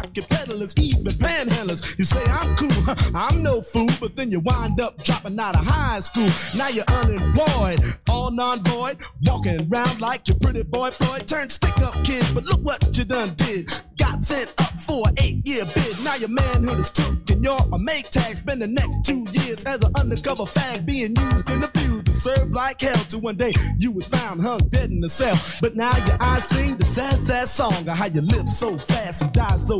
[0.00, 1.98] pickpocket peddlers, even panhandlers.
[1.98, 2.70] You say I'm cool,
[3.14, 6.28] I'm no fool, but then you wind up dropping out of high school.
[6.56, 11.26] Now you're unemployed, all non-void, walking around like your pretty boy Floyd.
[11.26, 13.70] Turned stick-up kid, but look what you done did.
[13.98, 16.04] Got sent up for an eight-year bid.
[16.04, 18.36] Now your manhood is took and you're a make tag.
[18.36, 22.50] Spend the next two years as an undercover fag, being used and abused to serve
[22.50, 22.96] like hell.
[23.08, 25.36] Till one day you was found hung dead in the cell.
[25.60, 29.22] But now your eyes sing the sad, sad song of how you live so fast
[29.22, 29.79] and die so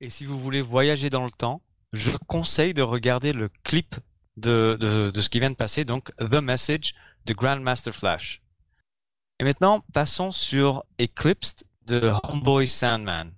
[0.00, 1.60] Et si vous voulez voyager dans le temps,
[1.92, 3.96] je conseille de regarder le clip
[4.36, 6.94] de, de, de ce qui vient de passer, donc The Message
[7.24, 8.40] de Grandmaster Flash.
[9.40, 13.32] Et maintenant, passons sur Eclipsed de Homeboy Sandman.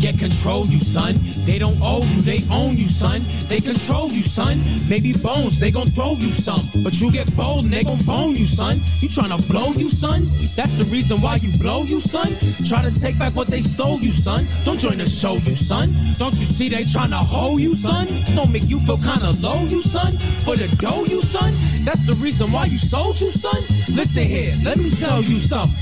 [0.00, 1.14] Get control, you son.
[1.44, 3.20] They don't owe you, they own you, son.
[3.48, 4.58] They control you, son.
[4.88, 6.62] Maybe bones, they gon' throw you some.
[6.82, 8.80] But you get bold and they gon' bone you, son.
[9.00, 10.24] You tryna blow you, son?
[10.56, 12.28] That's the reason why you blow you, son.
[12.66, 14.48] Try to take back what they stole you, son.
[14.64, 15.92] Don't join the show, you son.
[16.14, 18.06] Don't you see they tryna hold you, son?
[18.34, 20.16] Don't make you feel kinda low, you son.
[20.44, 21.54] For the dough, you son.
[21.84, 23.62] That's the reason why you sold you, son.
[23.90, 25.76] Listen here, let me tell you something.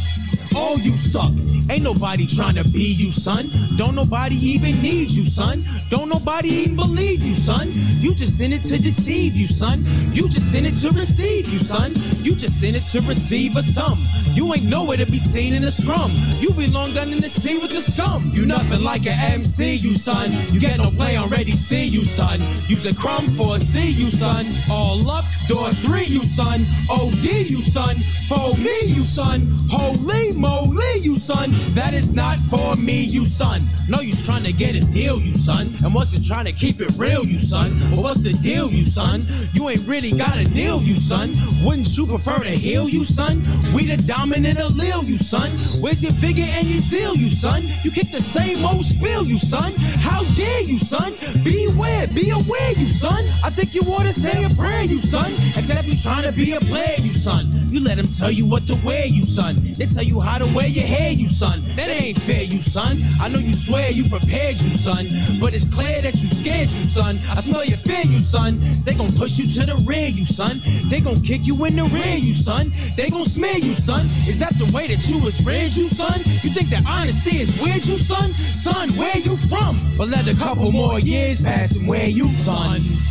[0.56, 1.32] All you suck.
[1.70, 3.50] Ain't nobody trying to be you, son.
[3.76, 5.60] Don't nobody even need you, son.
[5.90, 7.70] Don't nobody even believe you, son.
[8.00, 9.84] You just in it to deceive you, son.
[10.14, 11.92] You just in it to receive you, son.
[12.24, 14.02] You just in it to receive a sum.
[14.32, 16.12] You ain't nowhere to be seen in a scrum.
[16.40, 18.22] You belong down in the sea with the scum.
[18.32, 20.32] You nothing like an MC, you son.
[20.52, 22.40] You get no play already, see you, son.
[22.68, 24.46] Use a crumb for a C, you son.
[24.70, 26.62] All luck, door three, you son.
[26.90, 27.96] OD, you son.
[28.28, 29.40] For me, you son.
[29.70, 31.50] Holy moly, you son.
[31.74, 33.60] That is not for me, you son.
[33.88, 35.74] No, you's trying to get a deal, you son.
[35.84, 37.76] And wasn't trying to keep it real, you son.
[37.90, 39.22] But what's the deal, you son?
[39.52, 41.34] You ain't really got a deal, you son.
[41.64, 43.42] Wouldn't you prefer to heal, you son?
[43.74, 45.50] We the dominant allele, you son.
[45.82, 47.64] Where's your vigor and your zeal, you son?
[47.82, 49.72] You kick the same old spiel, you son.
[50.04, 51.14] How dare you, son?
[51.42, 53.24] Beware, be aware, you son.
[53.42, 55.32] I think you ought to say a prayer, you son.
[55.56, 57.50] Except you trying to be a player, you son.
[57.68, 59.56] You let them tell you what to wear, you son.
[59.56, 61.62] They tell you how to wear your hair, you son.
[61.76, 63.00] That ain't fair, you son.
[63.20, 65.08] I know you swear you prepared, you son.
[65.40, 67.16] But it's clear that you scared, you son.
[67.32, 68.54] I smell your fear, you son.
[68.84, 70.60] They gon' push you to the rear, you son.
[70.90, 72.72] They gon' kick you in the rear, you son.
[72.96, 74.04] They gon' smear you, son.
[74.28, 76.20] Is that the way that you was raised, you son?
[76.42, 78.34] You think that honesty is weird, you son?
[78.52, 79.78] Son, where you from?
[79.96, 83.07] But let a couple more years pass and where you, son?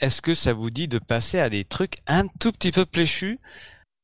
[0.00, 3.38] Est-ce que ça vous dit de passer à des trucs un tout petit peu pléchus?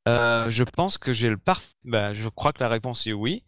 [0.08, 1.72] Euh, Je pense que j'ai le parfait.
[1.84, 3.42] Bah, je crois que la réponse est oui.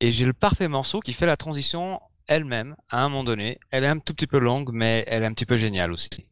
[0.00, 3.58] Et j'ai le parfait morceau qui fait la transition elle-même à un moment donné.
[3.70, 6.27] Elle est un tout petit peu longue, mais elle est un petit peu géniale aussi.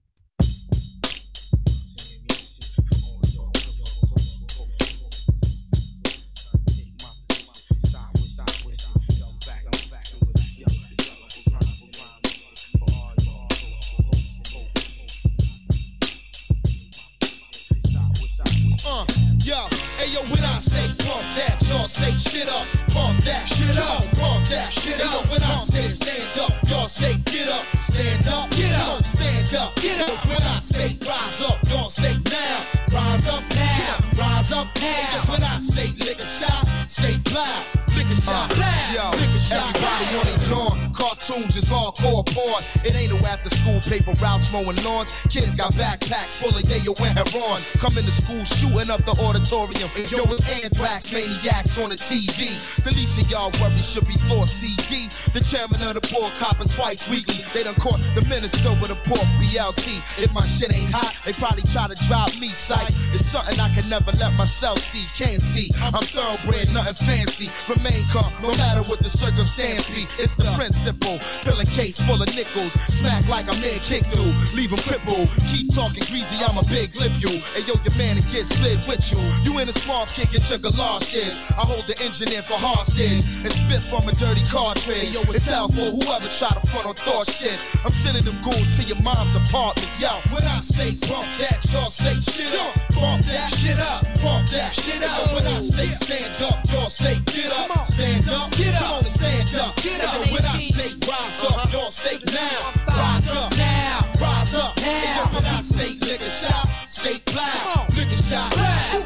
[20.57, 24.96] I say pump that, y'all say shit up, pump that, shit up, pump that, shit
[25.04, 25.28] up.
[25.28, 29.76] When I say stand up, y'all say get up, stand up, get up, stand up,
[29.76, 30.16] get up.
[30.24, 32.57] When I say rise up, y'all say now,
[32.88, 35.28] rise up now, rise up now.
[35.28, 37.61] When I say lick a shot, say plow,
[37.92, 39.76] lick a shot, lick a shot.
[39.76, 40.86] Everybody on their cartoon
[41.27, 42.62] tunes is hardcore porn.
[42.87, 45.11] It ain't no after school paper routes mowing lawns.
[45.27, 47.59] Kids got backpacks full of yayo and heron.
[47.83, 49.91] Coming to school shooting up the auditorium.
[49.99, 52.55] And yo, it's anthrax maniacs on the TV.
[52.87, 55.11] The least of y'all worry should be thought CD.
[55.35, 57.43] The chairman of the board copping twice weekly.
[57.51, 59.99] They done caught the minister with a pork BLT.
[60.22, 62.95] If my shit ain't hot, they probably try to drop me sight.
[63.11, 65.03] It's something I can never let myself see.
[65.18, 65.74] Can't see.
[65.91, 67.51] I'm thoroughbred, nothing fancy.
[67.66, 70.07] Remain calm, no matter what the circumstance be.
[70.22, 71.15] It's the principle.
[71.18, 72.72] Fill a case full of nickels.
[72.86, 74.32] Smack like a man kick through.
[74.56, 75.28] Leave him crippled.
[75.50, 77.40] Keep talking greasy, I'm a big lip you.
[77.56, 79.20] And yo, your man and get slid with you.
[79.44, 81.46] You in a small kicking sugar galoshes.
[81.56, 83.22] I hold the engine in for hostage.
[83.44, 85.12] And spit from a dirty cartridge.
[85.14, 87.62] Yo, it's out for whoever try to front on thought shit.
[87.84, 89.88] I'm sending them goons to your mom's apartment.
[90.00, 92.74] Yo, when I say bump that, y'all say shit up.
[92.98, 94.02] Bump that shit up.
[94.22, 95.34] Bump that shit up.
[95.34, 97.84] When I say stand up, y'all say get up.
[97.84, 98.50] Stand up.
[98.56, 98.82] Get up.
[98.82, 99.76] Come on and stand up.
[99.76, 100.20] Get up.
[100.32, 102.72] When I say rise up, y'all say now.
[102.88, 103.57] Rise up.
[103.57, 104.00] Now.
[104.20, 104.76] Rise up.
[104.78, 105.28] Now.
[105.32, 107.86] When I say liquor shot, say plow.
[107.96, 108.57] Liquor shot.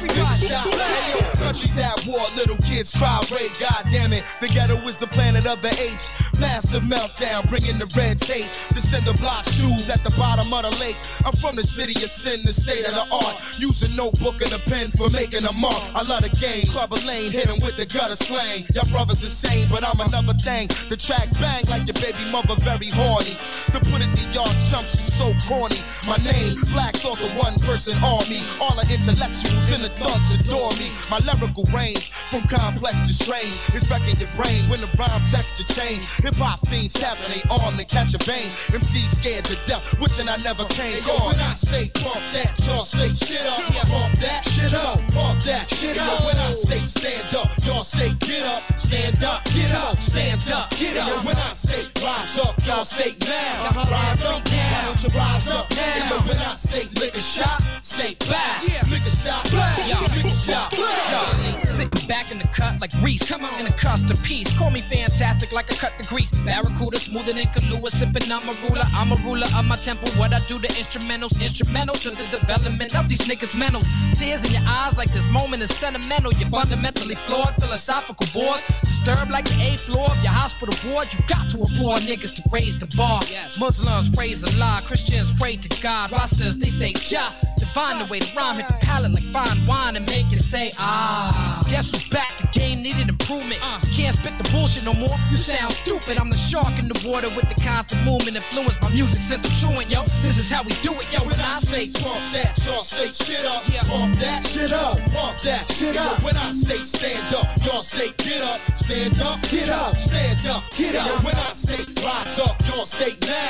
[0.01, 1.20] Liquor shot.
[1.51, 3.51] Countries at war, little kids cry rape.
[3.59, 6.07] God damn it, the ghetto is the planet of the apes.
[6.39, 8.47] Massive meltdown, bringing the red tape.
[8.71, 10.95] The cinder block shoes at the bottom of the lake.
[11.27, 13.35] I'm from the city of sin, the state of the art.
[13.59, 15.75] Use a notebook and a pen for making a mark.
[15.91, 18.63] I love the game, club a lane, hit 'em with the gutter slang.
[18.71, 20.71] Your brother's insane, but I'm another thing.
[20.87, 23.35] The track bang like your baby mother, very horny.
[23.71, 25.79] To put it in y'all chumps, she's so corny.
[26.03, 28.43] My name, Black Thought, the one person army.
[28.59, 30.91] All the intellectuals and the thugs adore me.
[31.07, 35.63] My lyrical range, from complex to strange, is wrecking your brain when the rhyme texture
[35.71, 36.03] change.
[36.19, 38.51] Hip hop fiends tapping they arm to catch a vein.
[38.75, 40.99] MCs scared to death, wishing I never came.
[41.07, 43.55] Yo, when I say pump that, y'all say shit up.
[43.71, 44.99] Yeah, Pump that shit up.
[45.15, 46.07] Pump that shit up.
[46.07, 48.63] Yo, when I say stand up, y'all say get up.
[48.75, 49.95] Stand up, get up.
[49.99, 51.07] Stand up, get up.
[51.07, 53.60] Yo, when I say rise up, y'all say now.
[53.61, 54.73] Rise up now.
[54.73, 56.09] Why don't you rise up now?
[56.09, 58.63] Yo, when I say a shot, say back.
[58.89, 60.73] Lick a shot, lick a shot.
[60.73, 63.27] Yo, sitting back in the cut like Reese.
[63.29, 64.49] Come on, in a custom piece.
[64.57, 66.31] Call me fantastic like I cut the grease.
[66.45, 67.89] Barracuda smoother than Kahlua.
[67.91, 68.87] Sipping, I'm a ruler.
[68.93, 70.09] I'm a ruler of my temple.
[70.17, 73.85] What I do to instrumentals, instrumental to the development of these niggas' mentals.
[74.17, 76.33] Tears in your eyes like this moment is sentimental.
[76.33, 78.65] You're fundamentally flawed, philosophical bores.
[78.81, 81.07] Disturbed like the eighth floor of your hospital ward.
[81.13, 83.21] You got to applaud niggas to raise the bar.
[83.59, 86.09] Muslims praise Allah, Christians pray to God.
[86.09, 87.29] Rastas, they say Jah.
[87.59, 90.73] Define the way the rhyme hit the palate like fine wine and make it say
[90.77, 91.61] ah.
[91.69, 92.31] Guess who's back?
[92.41, 93.61] The game needed improvement.
[93.95, 95.15] Can't spit the bullshit no more.
[95.29, 96.17] You sound stupid.
[96.17, 98.35] I'm the shark in the water with the constant movement.
[98.35, 100.03] Influence my music sense of truant, yo.
[100.25, 101.23] This is how we do it, yo.
[101.23, 103.63] When I say pump that, y'all say shit up.
[103.87, 104.97] Pump that shit up.
[105.15, 106.19] Pump that shit up.
[106.23, 108.59] When I say stand up, y'all say get up.
[108.75, 109.97] Stand up, get up.
[109.97, 111.23] Stand up, get up.
[111.23, 113.40] When I say rise up, y'all say now.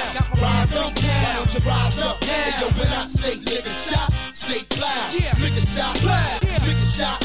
[0.42, 1.24] Rise up now.
[1.24, 2.60] Why don't you rise up now?
[2.62, 4.89] Yo, when I say lick a shot, say plow.
[5.14, 7.24] Lick a shot, lick a shot.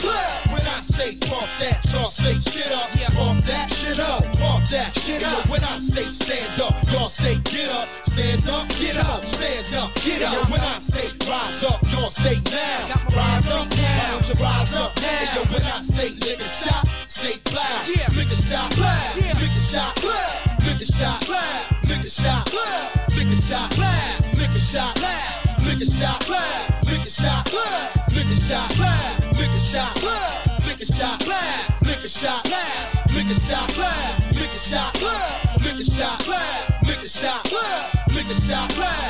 [0.51, 2.89] When I say pump that, y'all say shit up.
[3.17, 4.25] Pump that shit up.
[4.41, 5.49] Pump that shit up.
[5.49, 7.89] When I say stand up, y'all say get up.
[8.05, 9.25] Stand up, get up.
[9.25, 10.51] Stand up, get up.
[10.51, 13.01] When I say rise up, y'all say now.
[13.17, 13.97] Rise up now.
[13.97, 15.35] Why don't you rise up now?
[15.35, 17.65] Yo, when I say lick a shot, say plow.
[18.17, 21.76] Lick a shot, lick a shot, lick a shot, lick a shot,
[22.07, 22.53] lick a shot,
[23.17, 23.79] lick a shot,
[24.39, 24.95] lick a shot,
[25.67, 26.29] lick a shot,
[26.87, 27.53] lick a shot,
[28.15, 29.97] lick a shot, lick a shot,
[30.63, 32.47] lick a shot, lick a shot, lick a shot,
[33.13, 33.75] lick a shot,
[34.33, 34.97] lick a shot,
[35.65, 36.29] lick a shot,
[36.87, 37.45] lick a shot,
[38.15, 39.06] lick a shot.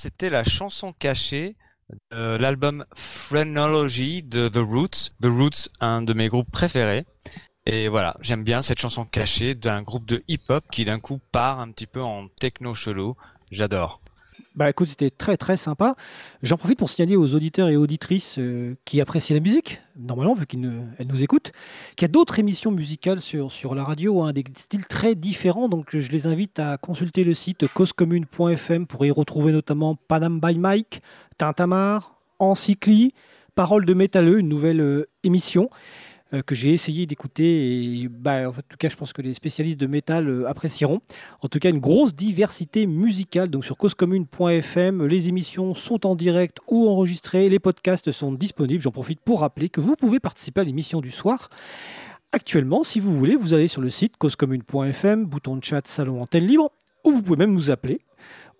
[0.00, 1.56] C'était la chanson cachée
[2.10, 5.10] de l'album Phrenology de The Roots.
[5.20, 7.04] The Roots, un de mes groupes préférés.
[7.66, 11.60] Et voilà, j'aime bien cette chanson cachée d'un groupe de hip-hop qui d'un coup part
[11.60, 13.14] un petit peu en techno chelou.
[13.50, 14.00] J'adore.
[14.56, 15.94] Bah écoute, c'était très très sympa.
[16.42, 20.44] J'en profite pour signaler aux auditeurs et auditrices euh, qui apprécient la musique, normalement vu
[20.46, 21.52] qu'elles nous écoutent,
[21.94, 25.68] qu'il y a d'autres émissions musicales sur, sur la radio, hein, des styles très différents.
[25.68, 30.58] Donc je les invite à consulter le site causecommune.fm pour y retrouver notamment Panam by
[30.58, 31.00] Mike,
[31.38, 33.14] Tintamar, Encycli,
[33.54, 35.70] Parole de métalleux, une nouvelle euh, émission
[36.32, 39.80] euh, que j'ai essayé d'écouter et bah, en tout cas je pense que les spécialistes
[39.80, 41.00] de métal euh, apprécieront.
[41.40, 45.06] En tout cas une grosse diversité musicale donc sur causecommune.fm.
[45.06, 48.82] Les émissions sont en direct ou enregistrées, les podcasts sont disponibles.
[48.82, 51.48] J'en profite pour rappeler que vous pouvez participer à l'émission du soir.
[52.32, 56.46] Actuellement, si vous voulez, vous allez sur le site causecommune.fm, bouton de chat, salon antenne
[56.46, 56.70] libre,
[57.04, 58.00] ou vous pouvez même nous appeler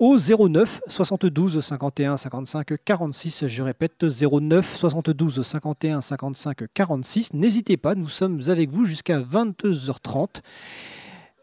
[0.00, 3.46] au 09 72 51 55 46.
[3.46, 7.34] Je répète, 09 72 51 55 46.
[7.34, 10.40] N'hésitez pas, nous sommes avec vous jusqu'à 22h30.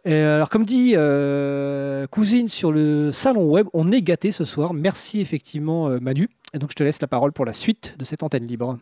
[0.08, 4.74] Euh, alors, comme dit euh, Cousine sur le salon web, on est gâté ce soir.
[4.74, 6.30] Merci effectivement, euh, Manu.
[6.54, 8.78] Et donc, je te laisse la parole pour la suite de cette antenne libre.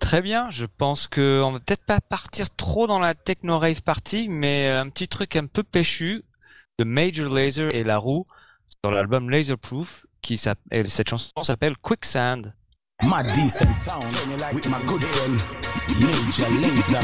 [0.00, 3.82] Très bien, je pense que on va peut-être pas partir trop dans la techno rave
[3.82, 6.22] party, mais un petit truc un peu péchu
[6.78, 8.24] de Major Lazer et La Roue
[8.84, 12.52] sur l'album Laserproof qui s'appelle cette chanson s'appelle Quicksand.
[13.02, 14.04] My decent sound
[14.54, 15.02] with my good
[16.60, 17.00] Laser.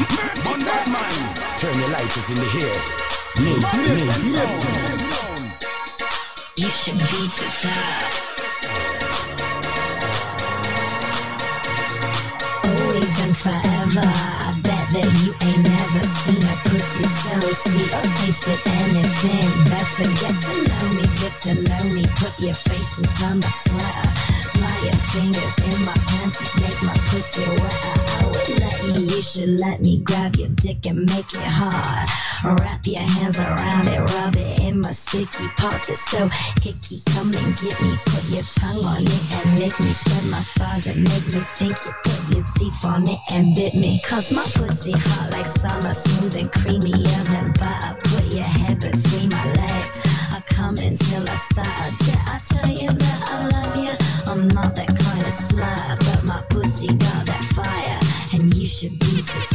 [1.57, 3.09] Turn lighters in the Laser.
[14.91, 20.09] That you ain't never seen a pussy so sweet or tasted anything better.
[20.17, 22.03] Get to know me, get to know me.
[22.17, 24.38] Put your face inside my sweater.
[24.59, 27.95] Fly your fingers in my panties, make my pussy wetter.
[28.19, 32.09] I would let you, you should let me grab your dick and make it hard.
[32.59, 35.87] Wrap your hands around it, rub it in my sticky parts.
[35.87, 36.27] It's so
[36.59, 36.99] hicky.
[37.15, 39.91] Come and get me, put your tongue on it and lick me.
[39.91, 43.75] Spread my thighs and make me think you put your teeth on it and bit
[43.75, 44.01] me.
[44.05, 47.95] Cause my pussy hot like summer, smooth and creamier than butter.
[48.03, 50.01] Put your head between my legs.
[50.35, 51.91] I come until I start.
[52.03, 54.08] Did I tell you that I love you?
[54.29, 57.99] I'm not that kind of slut, but my pussy got that fire,
[58.39, 59.48] and you should be to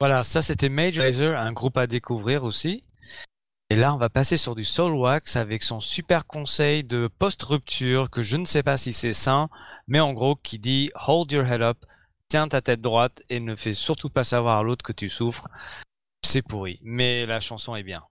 [0.00, 2.82] Voilà, ça c'était Major Lazer, un groupe à découvrir aussi.
[3.70, 8.08] Et là, on va passer sur du Soul Wax avec son super conseil de post-rupture
[8.08, 9.50] que je ne sais pas si c'est sain,
[9.86, 11.84] mais en gros qui dit Hold your head up,
[12.28, 15.48] tiens ta tête droite et ne fais surtout pas savoir à l'autre que tu souffres.
[16.24, 18.02] C'est pourri, mais la chanson est bien.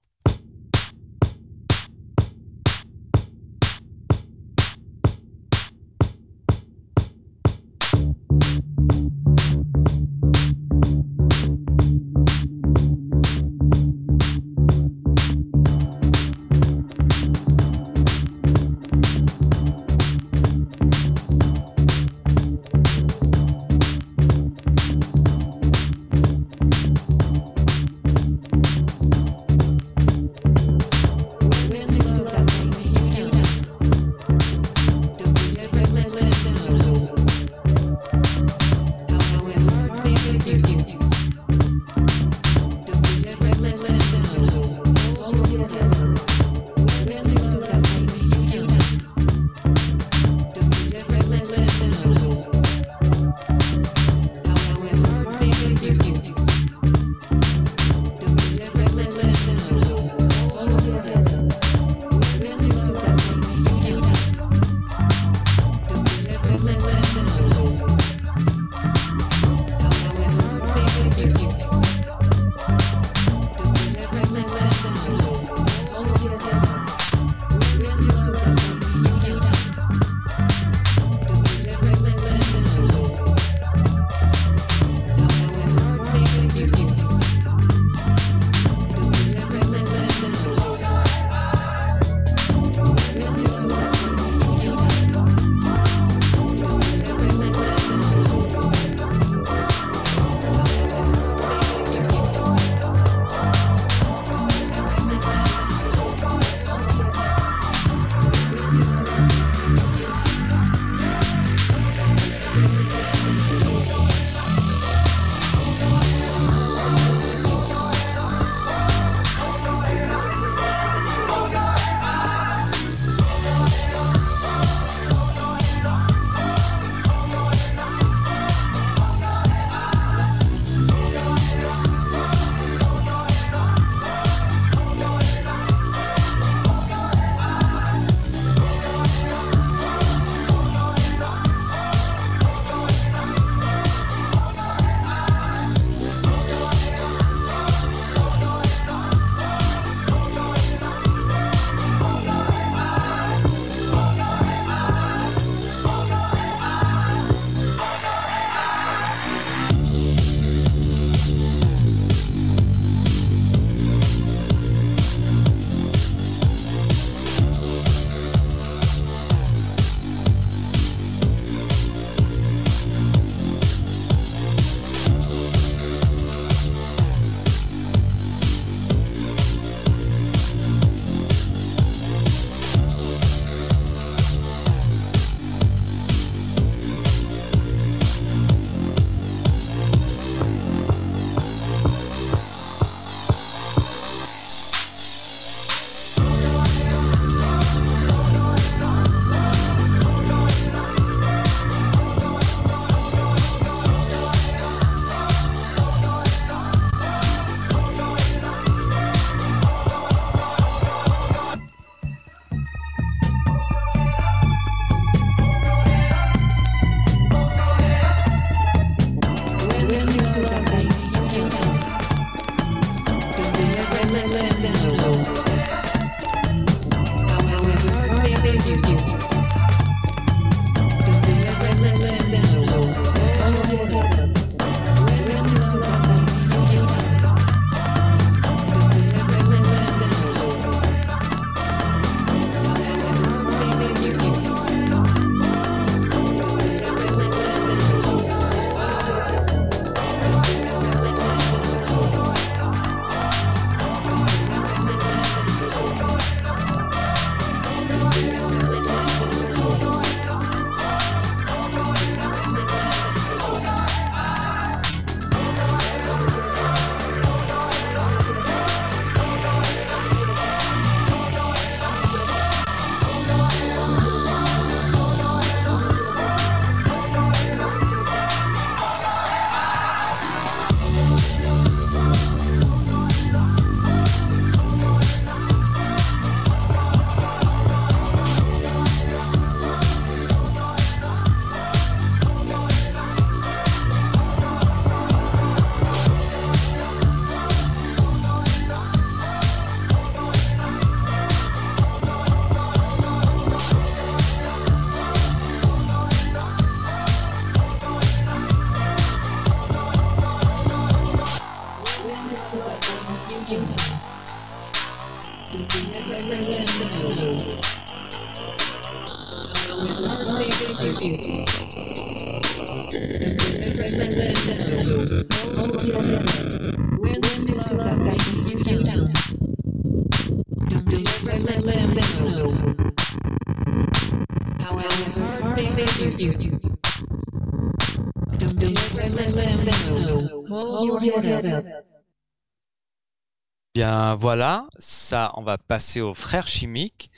[344.18, 347.12] Voilà, ça, on va passer aux frères chimiques.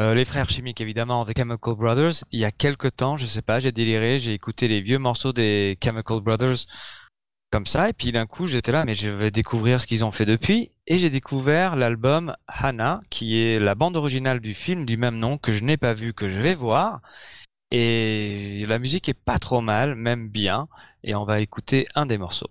[0.00, 2.24] Euh, les frères chimiques, évidemment, The Chemical Brothers.
[2.30, 5.32] Il y a quelques temps, je sais pas, j'ai déliré, j'ai écouté les vieux morceaux
[5.32, 6.66] des Chemical Brothers
[7.50, 10.12] comme ça, et puis d'un coup, j'étais là, mais je vais découvrir ce qu'ils ont
[10.12, 14.98] fait depuis, et j'ai découvert l'album Hannah, qui est la bande originale du film du
[14.98, 17.00] même nom que je n'ai pas vu, que je vais voir,
[17.70, 20.68] et la musique est pas trop mal, même bien,
[21.02, 22.50] et on va écouter un des morceaux.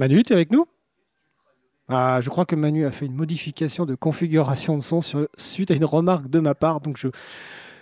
[0.00, 0.64] Manu, tu es avec nous?
[1.90, 5.70] Ah, Je crois que Manu a fait une modification de configuration de son sur- suite
[5.70, 6.80] à une remarque de ma part.
[6.80, 7.08] Donc je,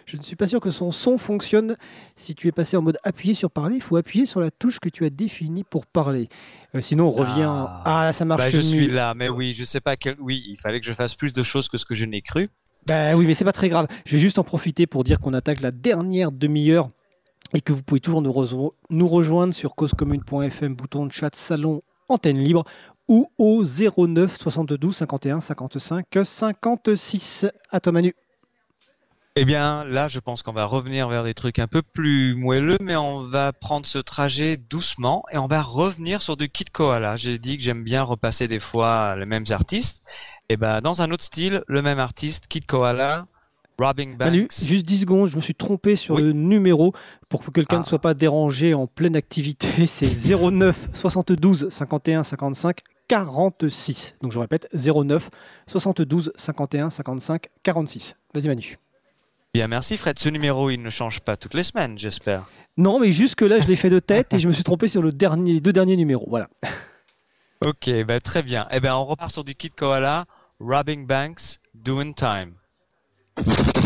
[0.04, 1.76] je ne suis pas sûr que son son fonctionne.
[2.16, 4.80] Si tu es passé en mode appuyé sur parler, il faut appuyer sur la touche
[4.80, 6.28] que tu as définie pour parler.
[6.74, 7.48] Euh, sinon, on revient.
[7.84, 10.16] Ah, ça marche Bah, je suis là, mais oui, je sais pas quel.
[10.18, 12.50] Oui, il fallait que je fasse plus de choses que ce que je n'ai cru.
[12.88, 13.86] Bah oui, mais c'est pas très grave.
[14.06, 16.90] Je vais juste en profiter pour dire qu'on attaque la dernière demi-heure
[17.54, 22.64] et que vous pouvez toujours nous rejoindre sur causecommune.fm, bouton de chat, salon, antenne libre
[23.08, 27.46] ou au 09 72 51 55 56.
[27.70, 28.14] À toi Manu.
[29.40, 32.78] Eh bien, là, je pense qu'on va revenir vers des trucs un peu plus moelleux,
[32.80, 37.16] mais on va prendre ce trajet doucement et on va revenir sur du Kid Koala.
[37.16, 40.02] J'ai dit que j'aime bien repasser des fois les mêmes artistes.
[40.48, 43.26] Et ben, dans un autre style, le même artiste, Kid Koala,
[43.78, 44.28] Robbing Banks.
[44.28, 46.92] Salut, juste 10 secondes, je me suis trompé sur le numéro
[47.28, 49.68] pour que quelqu'un ne soit pas dérangé en pleine activité.
[49.86, 54.16] C'est 09 72 51 55 46.
[54.20, 55.30] Donc je répète, 09
[55.66, 58.16] 72 51 55 46.
[58.34, 58.78] Vas-y Manu.
[59.54, 60.18] Bien, merci Fred.
[60.18, 62.44] Ce numéro, il ne change pas toutes les semaines, j'espère.
[62.76, 65.12] Non, mais jusque-là, je l'ai fait de tête et je me suis trompé sur le
[65.12, 66.26] dernier, les deux derniers numéros.
[66.28, 66.48] Voilà.
[67.64, 68.68] Ok, bah, très bien.
[68.70, 70.26] Eh ben, on repart sur du Kid Koala,
[70.60, 72.57] Robbing Banks, Doing Time.
[73.46, 73.72] Alors,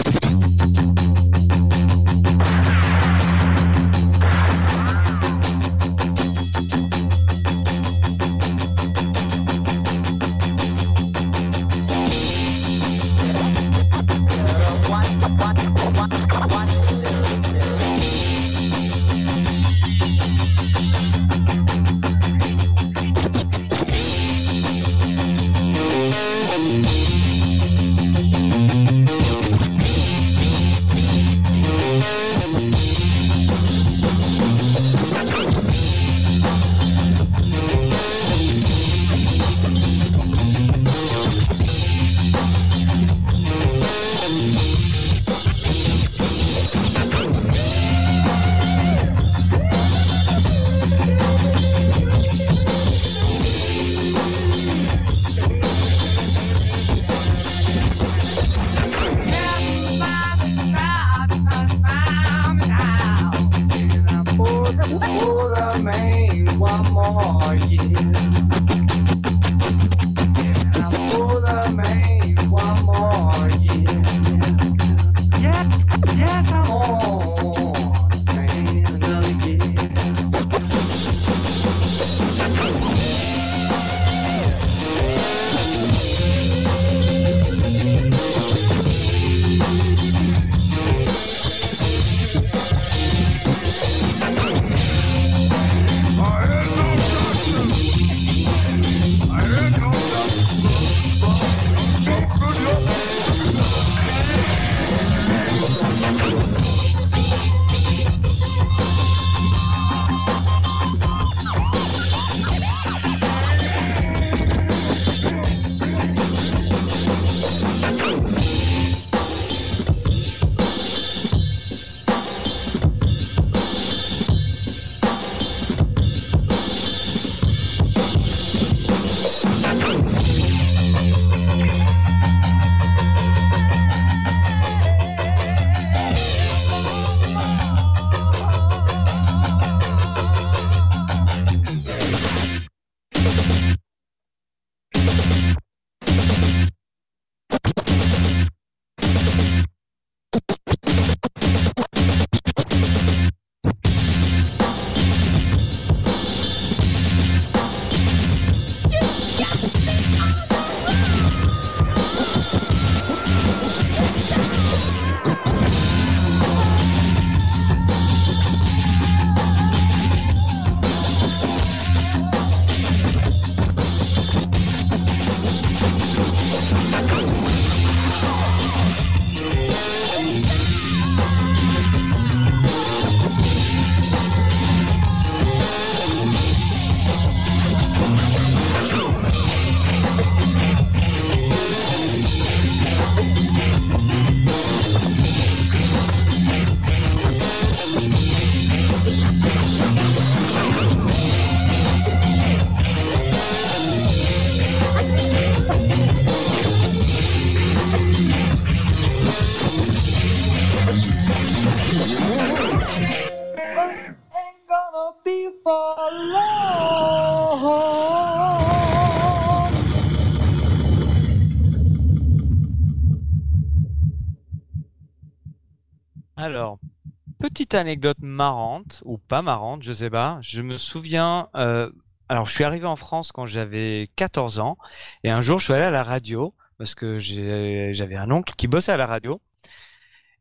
[227.73, 230.39] petite anecdote marrante ou pas marrante, je sais pas.
[230.43, 231.49] Je me souviens.
[231.57, 231.91] Euh,
[232.29, 234.77] alors, je suis arrivé en France quand j'avais 14 ans
[235.25, 238.69] et un jour, je suis allé à la radio parce que j'avais un oncle qui
[238.69, 239.41] bossait à la radio.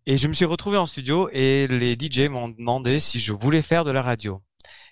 [0.08, 3.62] Et je me suis retrouvé en studio et les DJ m'ont demandé si je voulais
[3.62, 4.42] faire de la radio.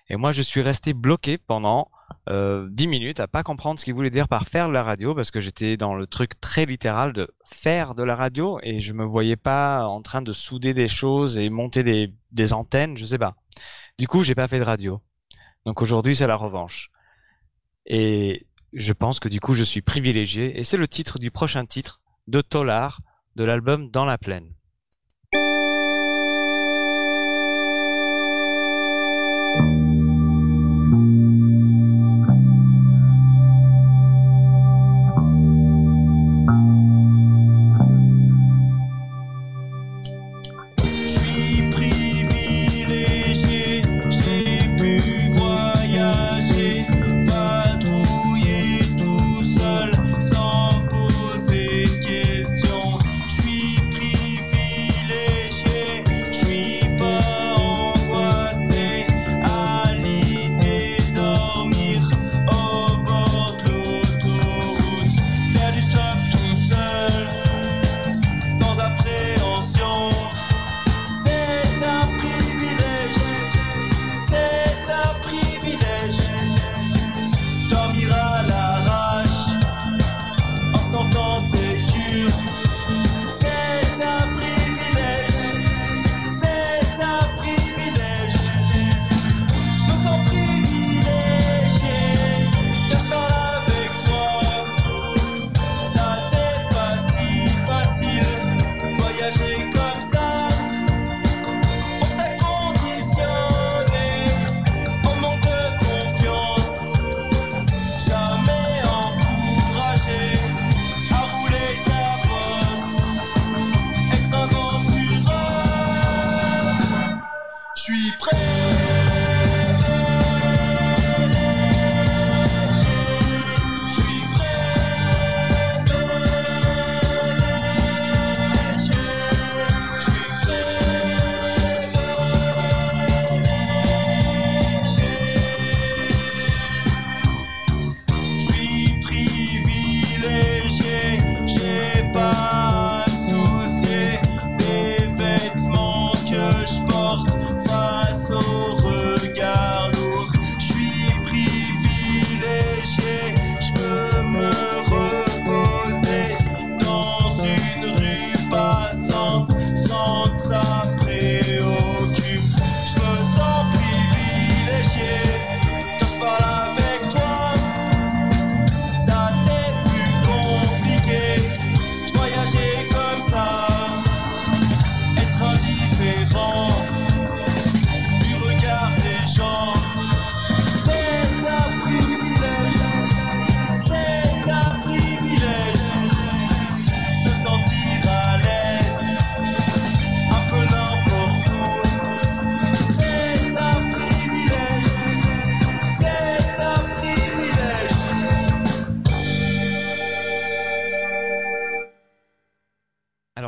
[0.08, 1.90] Et moi, je suis resté bloqué pendant
[2.28, 5.14] euh, 10 minutes à pas comprendre ce qu'il voulait dire par faire de la radio
[5.14, 8.92] parce que j'étais dans le truc très littéral de faire de la radio et je
[8.92, 13.04] me voyais pas en train de souder des choses et monter des, des antennes, je
[13.04, 13.34] sais pas.
[13.98, 15.00] Du coup, j'ai pas fait de radio.
[15.66, 16.90] Donc aujourd'hui, c'est la revanche.
[17.86, 21.64] Et je pense que du coup, je suis privilégié et c'est le titre du prochain
[21.66, 23.00] titre de Tolar
[23.36, 24.52] de l'album Dans la plaine.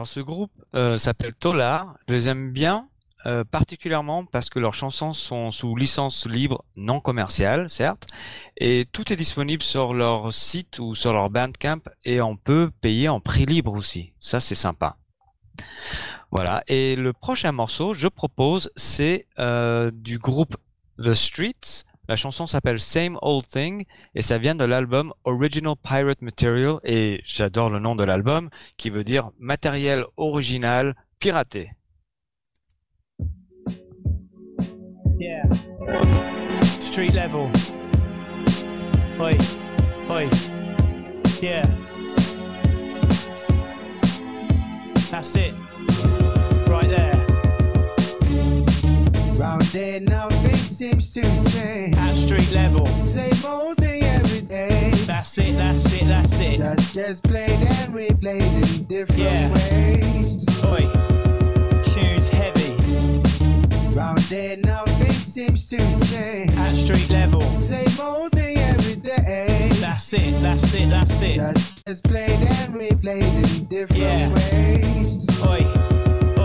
[0.03, 1.95] Alors ce groupe euh, s'appelle Tolar.
[2.09, 2.89] Je les aime bien,
[3.25, 8.09] euh, particulièrement parce que leurs chansons sont sous licence libre non commerciale, certes,
[8.57, 13.09] et tout est disponible sur leur site ou sur leur Bandcamp et on peut payer
[13.09, 14.13] en prix libre aussi.
[14.19, 14.97] Ça c'est sympa.
[16.33, 16.65] Voilà.
[16.67, 20.57] Et le prochain morceau, je propose, c'est euh, du groupe
[20.99, 21.85] The Streets.
[22.09, 23.85] La chanson s'appelle Same Old Thing
[24.17, 28.91] et ça vient de l'album Original Pirate Material et j'adore le nom de l'album qui
[28.91, 31.71] veut dire matériel original piraté.
[35.21, 35.45] Yeah.
[36.81, 37.49] Street level.
[39.21, 39.39] Oi,
[40.11, 40.29] oi.
[41.41, 41.67] Yeah.
[45.13, 45.55] That's it.
[46.67, 47.25] Right there.
[49.39, 50.42] Round there, nothing
[50.83, 51.21] seems to
[51.53, 51.97] change.
[51.97, 52.85] At street level.
[53.07, 54.91] Same old thing every day.
[55.07, 56.57] That's it, that's it, that's it.
[56.57, 59.53] Just gets played and replayed in different Yeah.
[59.55, 60.45] ways.
[60.65, 60.83] Oi.
[61.85, 62.73] Tunes heavy.
[63.95, 65.77] Round there, nothing seems to
[66.11, 66.51] change.
[66.57, 67.43] At street level.
[67.61, 69.69] Same old thing every day.
[69.75, 71.35] That's it, that's it, that's it.
[71.35, 74.35] Just gets played and replayed in different Yeah.
[74.35, 75.29] ways.
[75.45, 75.63] Oi,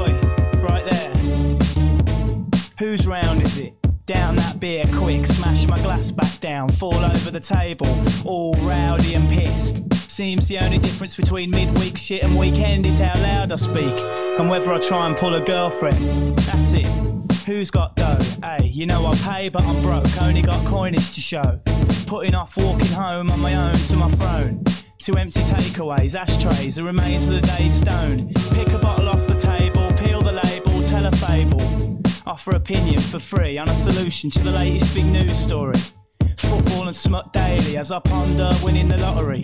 [0.01, 0.11] oi,
[0.61, 1.11] right there.
[2.77, 3.73] Whose round is it?
[4.07, 7.93] Down that beer quick, smash my glass back down, fall over the table,
[8.23, 9.93] all rowdy and pissed.
[9.93, 14.01] Seems the only difference between midweek shit and weekend is how loud I speak,
[14.39, 16.39] and whether I try and pull a girlfriend.
[16.39, 16.85] That's it.
[17.45, 18.17] Who's got dough?
[18.41, 21.59] Hey, you know I pay, but I'm broke, only got coinage to show.
[22.05, 24.63] Putting off walking home on my own to my throne.
[24.99, 28.33] Two empty takeaways, ashtrays, the remains of the day stoned.
[28.53, 31.86] Pick a bottle off the table, peel the label, tell a fable.
[32.27, 35.79] Offer opinion for free on a solution to the latest big news story.
[36.35, 39.41] Football and smut daily as I ponder winning the lottery.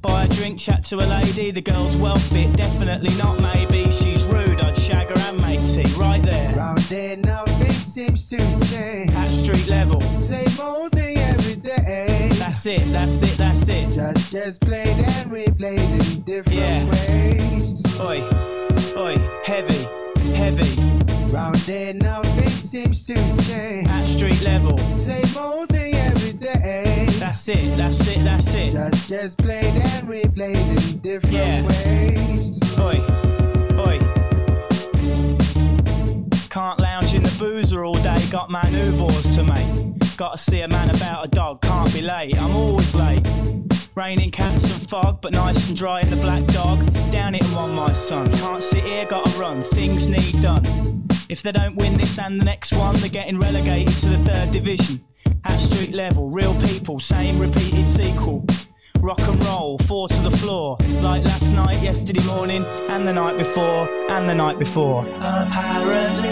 [0.00, 3.90] Buy a drink, chat to a lady, the girl's well fit, definitely not maybe.
[3.90, 6.54] She's rude, I'd shag her and make tea right there.
[6.54, 8.36] Round there, nothing seems to
[8.70, 9.10] change.
[9.10, 10.00] At street level.
[10.20, 12.28] Same old thing every day.
[12.34, 13.90] That's it, that's it, that's it.
[13.90, 16.84] Just gets played and replayed in different Yeah.
[16.84, 18.00] ways.
[18.00, 18.22] Oi,
[18.96, 19.88] oi, heavy,
[20.36, 20.91] heavy.
[21.32, 23.14] Round there, nothing seems to
[23.48, 23.88] change.
[23.88, 24.76] At street level.
[24.98, 27.06] Same old thing every day.
[27.12, 28.72] That's it, that's it, that's it.
[28.72, 31.62] Just gets played and replayed in different Yeah.
[31.62, 32.78] ways.
[32.78, 33.00] Oi,
[33.78, 33.98] oi.
[36.50, 40.16] Can't lounge in the boozer all day, got manoeuvres to make.
[40.18, 43.26] Gotta see a man about a dog, can't be late, I'm always late.
[43.94, 46.78] Raining cats and fog, but nice and dry in the black dog.
[47.10, 48.30] Down it and one, my son.
[48.34, 50.91] Can't sit here, gotta run, things need done.
[51.28, 54.52] If they don't win this and the next one, they're getting relegated to the third
[54.52, 55.00] division.
[55.44, 58.44] At street level, real people, same repeated sequel.
[59.00, 60.76] Rock and roll, four to the floor.
[61.00, 65.06] Like last night, yesterday morning, and the night before, and the night before.
[65.06, 66.28] Apparently,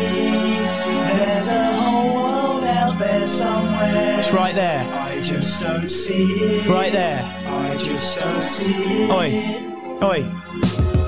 [1.17, 4.19] there's a whole world out there somewhere.
[4.19, 4.83] It's right there.
[4.93, 6.69] I just don't see it.
[6.69, 7.23] Right there.
[7.23, 9.11] I just don't see it.
[9.11, 11.00] Oi, oi.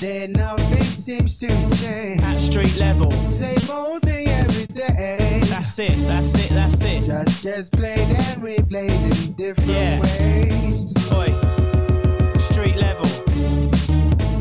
[0.00, 1.46] There, nothing seems to
[1.80, 2.20] change.
[2.22, 3.10] At street level.
[3.30, 5.40] Same old thing every day.
[5.44, 7.02] That's it, that's it, that's it.
[7.04, 8.90] Just gets played and replayed
[9.26, 10.00] in different Yeah.
[10.00, 10.94] ways.
[11.12, 11.32] Oi.
[12.38, 13.08] Street level.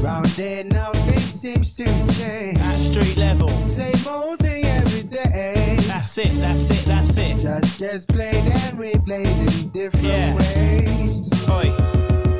[0.01, 1.85] Round there, nothing seems to
[2.19, 2.59] change.
[2.59, 3.49] At street level.
[3.69, 5.77] Same old thing every day.
[5.87, 7.37] That's it, that's it, that's it.
[7.39, 10.35] Just gets played and replayed in different Yeah.
[10.35, 11.49] ways.
[11.49, 11.71] Oi,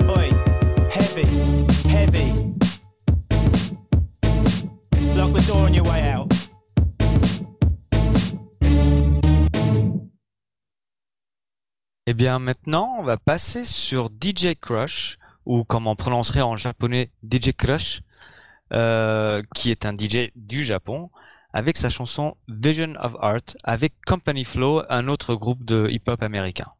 [0.09, 0.29] oi.
[0.91, 1.25] Heavy,
[1.89, 2.44] heavy.
[5.15, 5.35] Lock.
[12.07, 17.09] Eh bien maintenant, on va passer sur DJ Crush, ou comme on prononcerait en japonais
[17.23, 18.01] DJ Crush,
[18.73, 21.09] euh, qui est un DJ du Japon,
[21.51, 26.74] avec sa chanson Vision of Art, avec Company Flow, un autre groupe de hip-hop américain.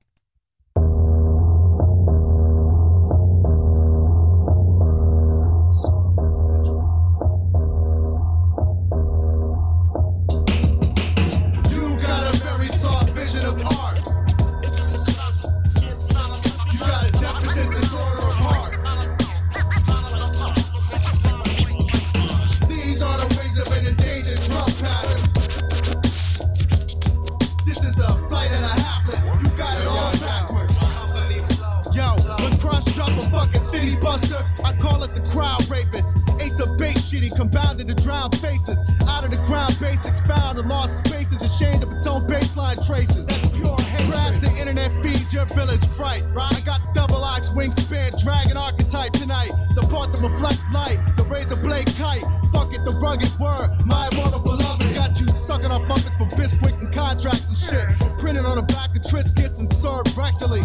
[34.15, 36.15] Buster, I call it the crowd rapist.
[36.39, 38.79] Ace of base shitty, compounded to drown faces.
[39.11, 43.27] Out of the ground base, expound and lost spaces, ashamed of its own baseline traces.
[43.27, 44.07] That's pure hate.
[44.07, 46.23] Perhaps the internet feeds your village fright.
[46.31, 46.47] Right?
[46.47, 49.51] I got double ox wingspan, dragon archetype tonight.
[49.75, 52.23] The part that reflects light, the razor blade kite.
[52.55, 54.95] Fuck it, the rugged word, my immortal beloved.
[54.95, 57.83] Got you sucking up buckets for Bisquick and contracts and shit.
[58.15, 60.63] Printed on the back of Triscuits and served rectally.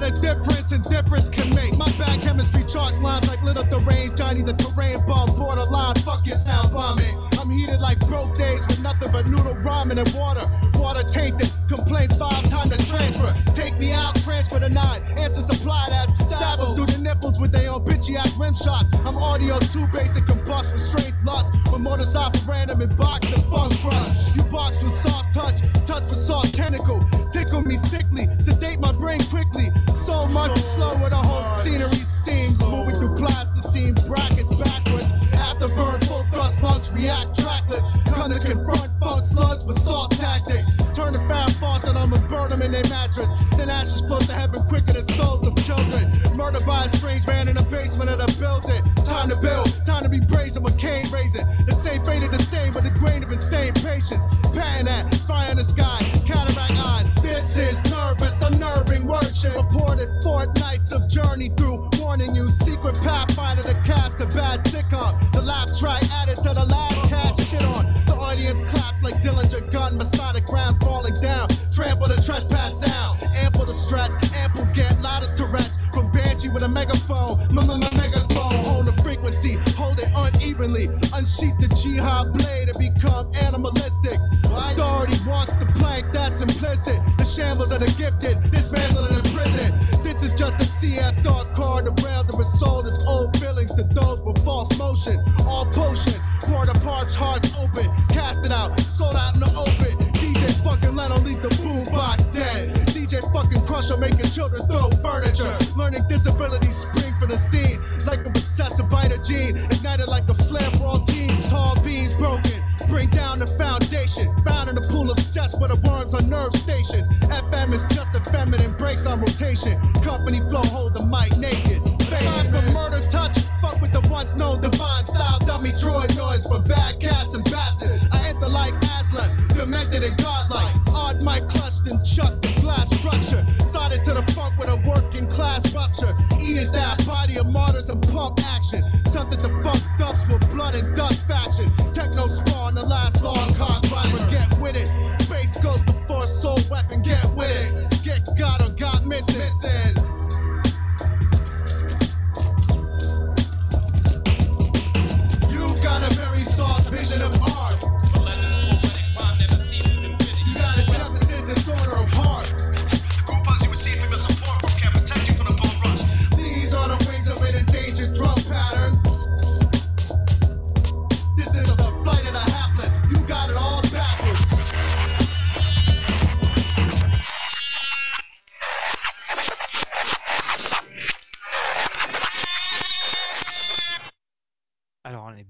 [0.00, 1.76] What a difference and difference can make.
[1.76, 4.16] My bad chemistry charts lines like lit up the range.
[4.16, 5.92] Johnny the terrain bum, borderline.
[6.08, 7.04] Fuck your sound bombing.
[7.36, 10.40] I'm heated like broke days with nothing but noodle ramen and water.
[10.80, 13.28] Water tainted, complaint filed, time to transfer.
[13.52, 15.04] Take me out, transfer the nine.
[15.20, 18.88] Answer supplied as stab 'em through the nipples with their own bitchy ass rim shots.
[19.04, 21.52] I'm audio too basic, combust with strength lots.
[21.68, 22.16] With motors
[22.48, 23.29] random and box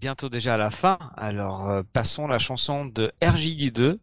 [0.00, 0.98] bientôt déjà à la fin.
[1.16, 3.98] Alors euh, passons la chanson de RJD2,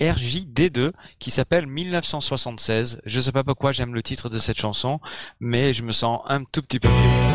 [0.00, 3.00] RJD2 qui s'appelle 1976.
[3.04, 5.00] Je sais pas pourquoi j'aime le titre de cette chanson,
[5.40, 7.31] mais je me sens un tout petit peu vieux.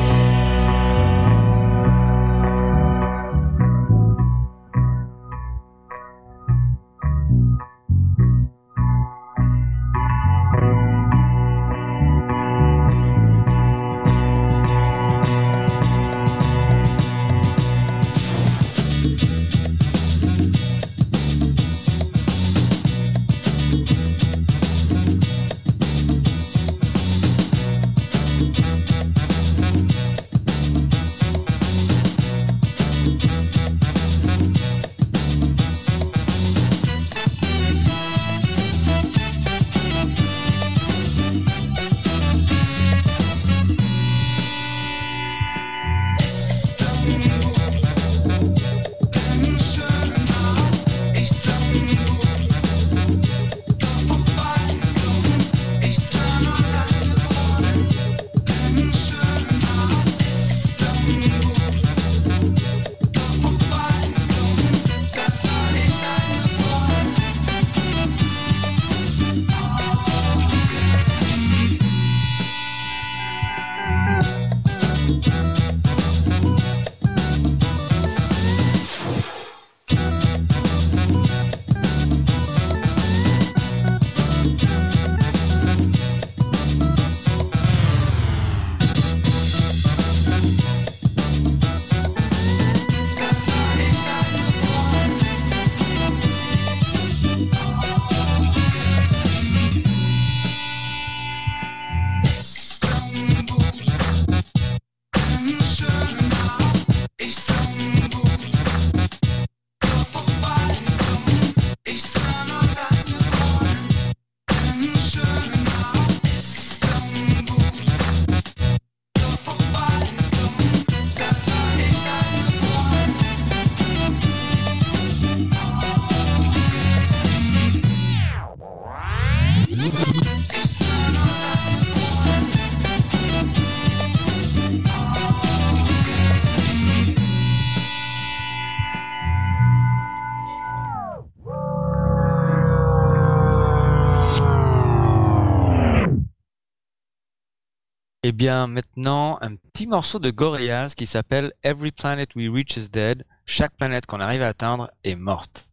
[148.65, 153.23] maintenant un petit morceau de Gorillaz qui s'appelle Every Planet We Reach is Dead.
[153.45, 155.66] Chaque planète qu'on arrive à atteindre est morte.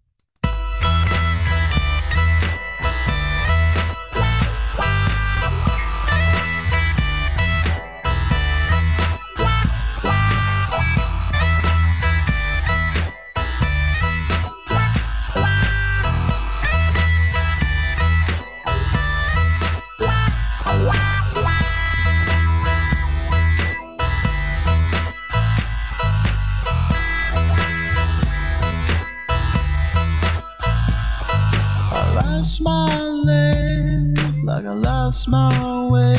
[34.65, 36.17] Like I lost my way.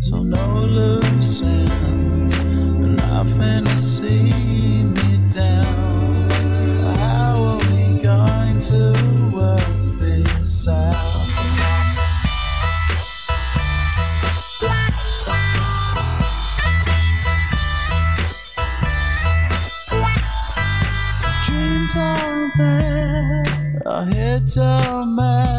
[0.00, 4.32] So no loose ends, nothing to see
[4.84, 6.30] me down.
[6.96, 10.96] How are we going to work this out?
[21.44, 25.49] Dreams are bad, our heads are mad.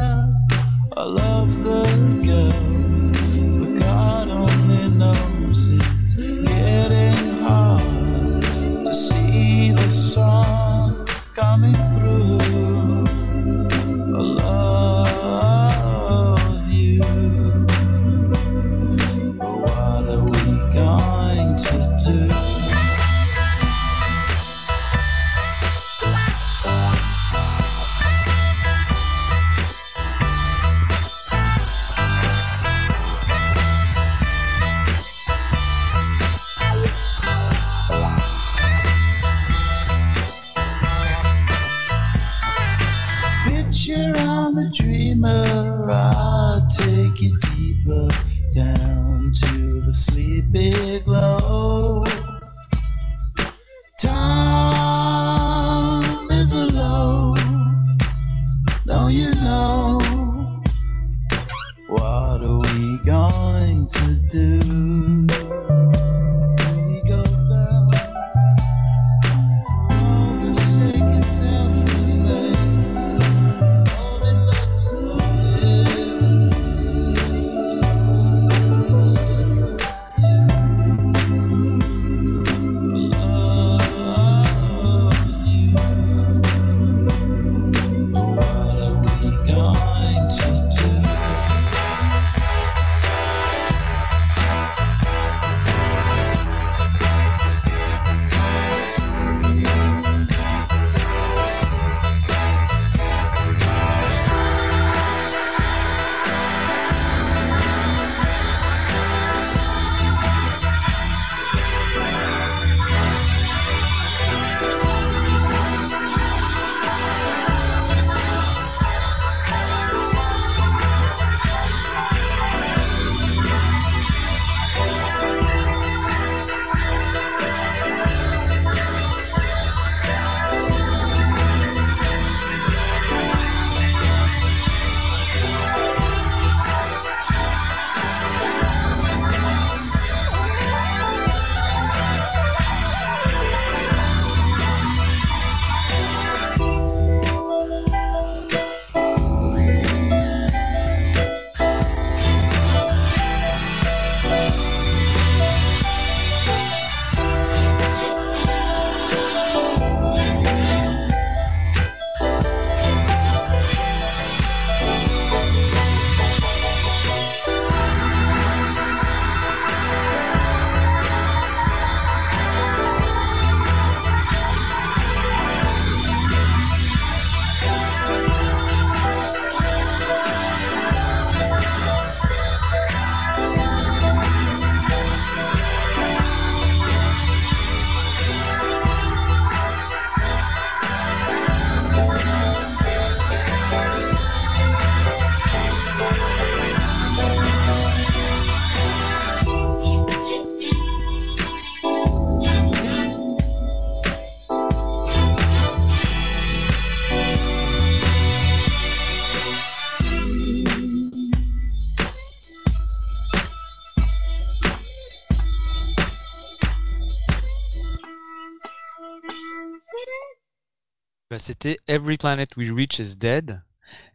[221.42, 223.64] C'était Every Planet We Reach is Dead.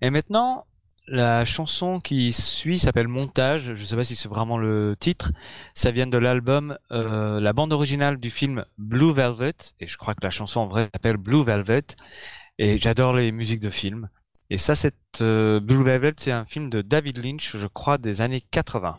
[0.00, 0.64] Et maintenant,
[1.08, 3.74] la chanson qui suit s'appelle Montage.
[3.74, 5.32] Je sais pas si c'est vraiment le titre.
[5.74, 9.56] Ça vient de l'album, euh, la bande originale du film Blue Velvet.
[9.80, 11.86] Et je crois que la chanson en vrai s'appelle Blue Velvet.
[12.58, 14.08] Et j'adore les musiques de films.
[14.48, 18.20] Et ça, c'est euh, Blue Velvet, c'est un film de David Lynch, je crois, des
[18.20, 18.98] années 80.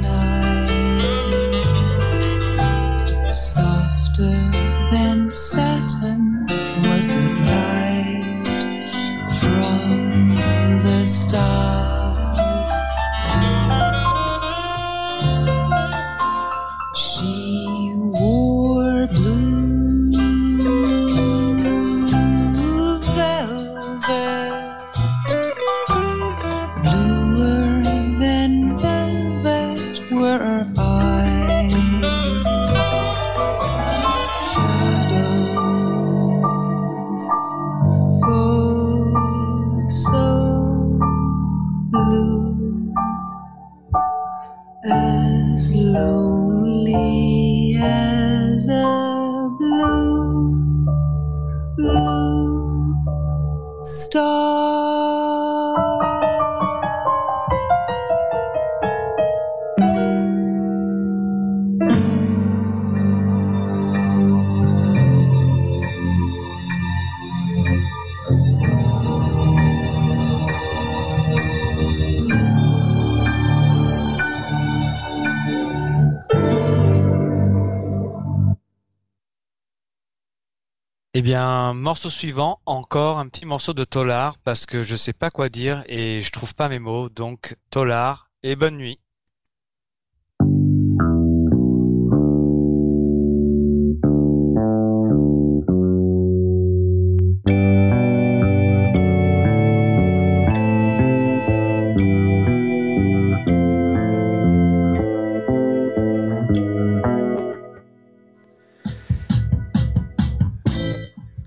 [81.21, 85.29] Eh bien, morceau suivant, encore un petit morceau de Tolar parce que je sais pas
[85.29, 87.09] quoi dire et je trouve pas mes mots.
[87.09, 88.99] Donc Tolar et bonne nuit.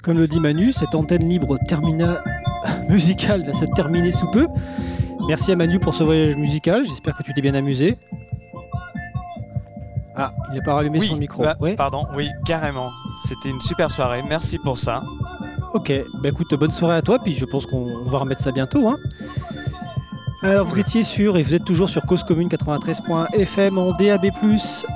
[0.05, 2.23] Comme le dit Manu, cette antenne libre termina
[2.91, 4.47] musicale va se terminer sous peu.
[5.27, 6.85] Merci à Manu pour ce voyage musical.
[6.85, 7.97] J'espère que tu t'es bien amusé.
[10.15, 11.43] Ah, il n'a pas rallumé Oui, son micro.
[11.43, 11.75] bah, Ouais.
[11.75, 12.91] Pardon, oui, carrément.
[13.25, 14.23] C'était une super soirée.
[14.29, 15.03] Merci pour ça.
[15.73, 15.91] Ok,
[16.23, 18.87] bah écoute, bonne soirée à toi, puis je pense qu'on va remettre ça bientôt.
[18.89, 18.99] Hein.
[20.45, 24.31] Alors vous étiez sur, et vous êtes toujours sur Cause Commune 93.fm en DAB+,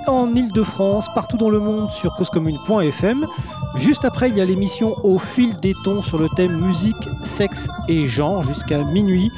[0.07, 3.27] en Ile-de-France, partout dans le monde sur causecommune.fm.
[3.75, 7.69] Juste après, il y a l'émission Au fil des tons sur le thème musique, sexe
[7.89, 9.33] et genre jusqu'à minuit.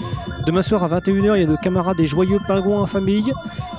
[0.48, 3.32] Demain soir à 21h, il y a le camarade des joyeux pingouins en famille.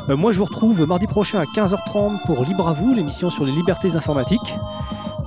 [0.08, 3.44] Euh, moi, je vous retrouve mardi prochain à 15h30 pour Libre à vous, l'émission sur
[3.44, 4.56] les libertés informatiques.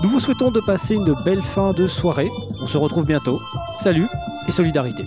[0.03, 2.31] Nous vous souhaitons de passer une belle fin de soirée.
[2.63, 3.43] On se retrouve bientôt.
[3.77, 4.09] Salut
[4.49, 5.07] et solidarité.